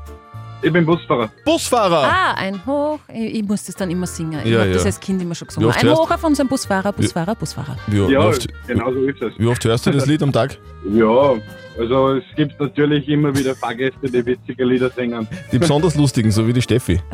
Ich 0.62 0.73
bin 0.73 0.85
Busfahrer. 0.85 1.30
Busfahrer! 1.44 2.02
Ah, 2.04 2.35
ein 2.35 2.64
Hoch. 2.66 2.99
Ich, 3.12 3.37
ich 3.37 3.44
muss 3.44 3.64
das 3.64 3.76
dann 3.76 3.90
immer 3.90 4.06
singen. 4.06 4.40
Ich 4.44 4.50
Ja, 4.50 4.61
habe 4.61 4.73
das 4.73 4.82
ja. 4.82 4.87
als 4.87 4.99
Kind 5.00 5.23
immer 5.23 5.35
schon 5.37 5.47
gesungen. 5.49 5.71
Ein 5.71 5.90
Hoch 5.90 6.11
auf 6.11 6.25
unseren 6.25 6.49
Busfahrer, 6.49 6.92
Busfahrer, 6.92 7.35
Busfahrer. 7.37 7.76
Wie, 7.87 8.09
wie, 8.09 8.12
Ja, 8.12 8.21
oft, 8.21 8.49
genau 8.66 8.92
so 8.92 8.99
ist 9.04 9.23
es. 9.23 9.32
wie 9.38 9.47
oft 9.47 9.64
hörst 9.64 9.87
du 9.87 9.90
das 9.92 10.06
Lied 10.06 10.23
am 10.23 10.32
Tag? 10.32 10.59
Ja, 10.92 11.35
also 11.79 12.17
es 12.17 12.25
gibt 12.37 12.59
natürlich 12.61 13.09
immer 13.09 13.35
wieder 13.37 13.55
Fahrgäste, 13.55 14.11
die 14.11 14.25
witzige 14.25 14.64
Lieder 14.64 14.91
singen. 14.91 15.26
Die 15.50 15.59
besonders 15.59 15.95
lustigen, 15.97 16.31
so 16.31 16.47
wie 16.47 16.52
die 16.52 16.62
Steffi. 16.62 17.00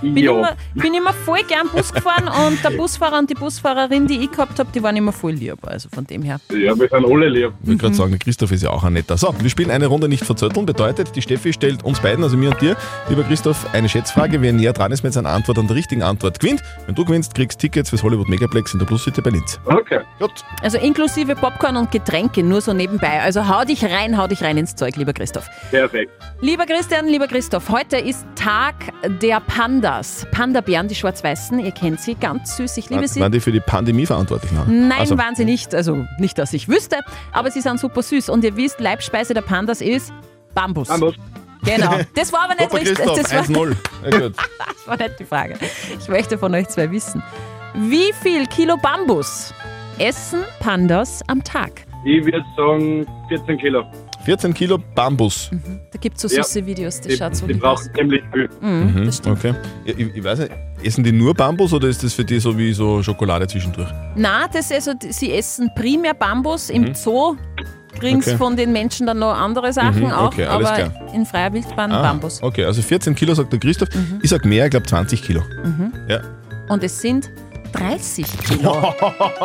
Bin, 0.00 0.16
immer, 0.16 0.56
bin 0.74 0.94
immer 0.94 1.12
voll 1.12 1.40
gern 1.46 1.68
Bus 1.68 1.92
gefahren 1.92 2.28
und 2.46 2.62
der 2.64 2.70
Busfahrer 2.70 3.18
und 3.18 3.28
die 3.28 3.34
Busfahrerin, 3.34 4.06
die 4.06 4.20
ich 4.20 4.30
gehabt 4.30 4.58
habe, 4.58 4.70
die 4.74 4.82
waren 4.82 4.96
immer 4.96 5.12
voll 5.12 5.32
lieb. 5.32 5.58
Also 5.62 5.88
von 5.92 6.06
dem 6.06 6.22
her. 6.22 6.40
Ja, 6.50 6.78
wir 6.78 6.88
sind 6.88 6.92
alle 6.92 7.28
lieb. 7.28 7.52
Ich 7.62 7.68
wollte 7.68 7.80
gerade 7.80 7.94
sagen, 7.94 8.10
der 8.10 8.18
Christoph 8.18 8.52
ist 8.52 8.62
ja 8.62 8.70
auch 8.70 8.84
ein 8.84 8.94
netter. 8.94 9.16
So, 9.16 9.34
wir 9.38 9.50
spielen 9.50 9.70
eine 9.70 9.86
Runde 9.86 10.08
nicht 10.08 10.24
verzötteln. 10.24 10.66
Bedeutet, 10.66 11.14
die 11.14 11.22
Steffi 11.22 11.52
stellt 11.52 11.84
uns 11.84 12.00
beiden, 12.00 12.24
also 12.24 12.36
mir 12.36 12.50
und 12.50 12.60
dir, 12.60 12.76
lieber 13.08 13.22
Christoph, 13.24 13.66
eine 13.74 13.88
Schätzfrage. 13.88 14.40
Wer 14.40 14.52
näher 14.52 14.72
dran 14.72 14.92
ist 14.92 15.02
mit 15.02 15.12
seiner 15.12 15.30
Antwort 15.30 15.58
an 15.58 15.66
der 15.66 15.76
richtigen 15.76 16.02
Antwort, 16.02 16.40
gewinnt. 16.40 16.62
Wenn 16.86 16.94
du 16.94 17.04
gewinnst, 17.04 17.34
kriegst 17.34 17.58
Tickets 17.58 17.90
fürs 17.90 18.02
Hollywood 18.02 18.28
Megaplex 18.28 18.72
in 18.72 18.78
der 18.78 18.86
Plus-City 18.86 19.20
bei 19.20 19.30
Linz. 19.30 19.60
Okay. 19.64 20.00
Gut. 20.18 20.32
Also 20.62 20.78
inklusive 20.78 21.34
Popcorn 21.34 21.76
und 21.76 21.90
Getränke, 21.90 22.42
nur 22.42 22.60
so 22.60 22.72
nebenbei. 22.92 23.20
Also 23.20 23.48
hau 23.48 23.64
dich 23.64 23.84
rein, 23.84 24.16
hau 24.18 24.26
dich 24.26 24.42
rein 24.42 24.56
ins 24.56 24.74
Zeug, 24.74 24.96
lieber 24.96 25.12
Christoph. 25.12 25.48
Perfekt. 25.70 26.12
Lieber 26.40 26.66
Christian, 26.66 27.06
lieber 27.06 27.26
Christoph, 27.26 27.68
heute 27.68 27.96
ist 27.96 28.26
Tag 28.34 28.74
der 29.22 29.40
Pandas. 29.40 30.26
Panda-Bären, 30.32 30.88
die 30.88 30.94
schwarz-weißen, 30.94 31.58
ihr 31.60 31.72
kennt 31.72 32.00
sie, 32.00 32.14
ganz 32.14 32.56
süß, 32.56 32.76
ich 32.76 32.90
liebe 32.90 33.02
Waren, 33.02 33.08
sie. 33.08 33.20
waren 33.20 33.32
die 33.32 33.40
für 33.40 33.52
die 33.52 33.60
Pandemie 33.60 34.06
verantwortlich? 34.06 34.52
Nein, 34.52 34.88
Nein, 34.88 35.00
also, 35.00 35.18
waren 35.18 35.34
sie 35.34 35.44
nicht. 35.44 35.74
Also 35.74 36.06
nicht, 36.18 36.38
dass 36.38 36.52
ich 36.52 36.68
wüsste, 36.68 37.00
aber 37.32 37.50
sie 37.50 37.60
sind 37.60 37.80
super 37.80 38.02
süß. 38.02 38.28
Und 38.28 38.44
ihr 38.44 38.56
wisst, 38.56 38.80
Leibspeise 38.80 39.34
der 39.34 39.42
Pandas 39.42 39.80
ist 39.80 40.12
Bambus. 40.54 40.88
Bambus. 40.88 41.14
Genau. 41.64 41.96
Das 42.14 42.32
war 42.32 42.44
aber 42.44 42.54
nicht 42.54 42.70
Super 42.70 42.80
richtig. 42.80 42.96
Christoph, 42.98 43.22
Das 43.22 43.48
war, 43.50 43.64
1-0. 43.66 43.76
Ja, 44.10 44.28
das 44.28 44.86
war 44.86 44.96
nicht 44.96 45.20
die 45.20 45.24
Frage. 45.24 45.56
Ich 45.98 46.08
möchte 46.08 46.36
von 46.36 46.54
euch 46.54 46.68
zwei 46.68 46.90
wissen. 46.90 47.22
Wie 47.74 48.12
viel 48.20 48.46
Kilo 48.46 48.76
Bambus 48.76 49.54
essen 49.98 50.40
Pandas 50.58 51.22
am 51.28 51.42
Tag? 51.44 51.86
Ich 52.04 52.24
würde 52.24 52.44
sagen 52.56 53.06
14 53.28 53.58
Kilo. 53.58 53.84
14 54.24 54.54
Kilo 54.54 54.78
Bambus. 54.94 55.50
Da 55.92 55.98
gibt 55.98 56.16
es 56.16 56.22
so 56.22 56.28
Ja. 56.36 56.42
süße 56.44 56.64
Videos, 56.66 56.98
das 57.00 57.06
Die, 57.08 57.16
schaut 57.16 57.34
so 57.36 57.46
die 57.46 57.54
brauchen 57.54 57.88
ziemlich 57.94 58.22
viel. 58.32 58.48
Mhm, 58.60 58.92
Mhm, 58.94 59.04
das 59.06 59.16
stimmt. 59.18 59.38
okay. 59.38 59.54
Ja, 59.84 59.94
ich, 59.96 60.14
ich 60.16 60.24
weiß 60.24 60.38
nicht, 60.40 60.50
essen 60.82 61.02
die 61.04 61.12
nur 61.12 61.34
Bambus 61.34 61.72
oder 61.72 61.88
ist 61.88 62.02
das 62.04 62.14
für 62.14 62.24
die 62.24 62.38
so 62.38 62.56
wie 62.56 62.72
so 62.72 63.02
Schokolade 63.02 63.46
zwischendurch? 63.46 63.88
Na, 64.16 64.46
das 64.52 64.70
also, 64.70 64.92
sie 65.10 65.32
essen 65.32 65.70
primär 65.76 66.14
Bambus. 66.14 66.70
Im 66.70 66.94
Zoo 66.94 67.36
kriegen 67.98 68.20
sie 68.22 68.30
Mhm. 68.30 68.34
Okay. 68.34 68.36
von 68.36 68.56
den 68.56 68.72
Menschen 68.72 69.06
dann 69.06 69.18
noch 69.18 69.34
andere 69.36 69.72
Sachen 69.72 70.04
Mhm, 70.04 70.10
auch, 70.12 70.26
okay, 70.32 70.44
aber 70.46 70.64
klar. 70.72 70.92
in 71.14 71.26
freier 71.26 71.52
Wildbahn 71.52 71.90
Ah, 71.92 72.02
Bambus. 72.02 72.42
Okay, 72.42 72.64
also 72.64 72.80
14 72.82 73.14
Kilo 73.14 73.34
sagt 73.34 73.52
der 73.52 73.58
Christoph. 73.60 73.88
Ich 74.22 74.30
sag 74.30 74.44
mehr, 74.44 74.64
ich 74.66 74.70
glaube 74.70 74.86
20 74.86 75.22
Kilo. 75.22 75.42
Mhm. 75.64 75.92
Ja. 76.08 76.20
Und 76.68 76.82
es 76.84 77.00
sind 77.00 77.30
30 77.72 78.26
Kilo. 78.44 78.94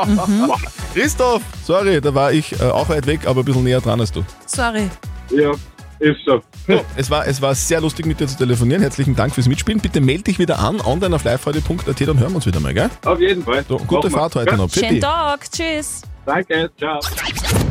Mhm. 0.06 0.52
Christoph, 0.94 1.42
sorry, 1.66 2.02
da 2.02 2.14
war 2.14 2.32
ich 2.32 2.60
äh, 2.60 2.64
auch 2.66 2.90
weit 2.90 3.06
weg, 3.08 3.22
aber 3.26 3.42
ein 3.42 3.46
bisschen 3.46 3.64
näher 3.64 3.82
dran 3.82 4.00
als 4.00 4.12
du. 4.12 4.24
Sorry. 4.46 4.90
Ja, 5.32 5.52
ist 6.00 6.18
so. 6.26 6.42
So, 6.68 6.82
es, 6.96 7.10
war, 7.10 7.26
es 7.28 7.42
war 7.42 7.56
sehr 7.56 7.82
lustig 7.82 8.06
mit 8.06 8.20
dir 8.20 8.28
zu 8.28 8.38
telefonieren. 8.38 8.82
Herzlichen 8.82 9.16
Dank 9.16 9.34
fürs 9.34 9.48
Mitspielen. 9.48 9.80
Bitte 9.82 10.00
melde 10.02 10.24
dich 10.24 10.40
wieder 10.40 10.60
an, 10.60 10.80
online 10.82 11.16
auf 11.16 11.24
liveradio.at, 11.24 12.02
dann 12.02 12.20
hören 12.20 12.32
wir 12.32 12.36
uns 12.36 12.46
wieder 12.46 12.60
mal, 12.60 12.74
gell? 12.74 12.90
Auf 13.06 13.20
jeden 13.20 13.44
Fall. 13.44 13.66
So, 13.68 13.78
gute 13.78 13.94
Machen 13.94 14.04
wir. 14.04 14.10
Fahrt 14.20 14.36
heute 14.36 14.52
Ja. 14.52 14.58
noch. 14.58 14.70
Schönen 14.70 14.88
Pfitti. 14.90 15.00
Tag. 15.00 15.52
Tschüss. 15.52 16.02
Danke, 16.26 16.70
ciao. 16.78 17.00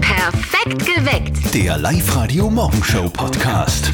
Perfekt 0.00 0.87
geweckt. 0.87 1.54
Der 1.54 1.76
Live-Radio 1.78 2.48
Morgenshow 2.48 3.09
Podcast. 3.11 3.92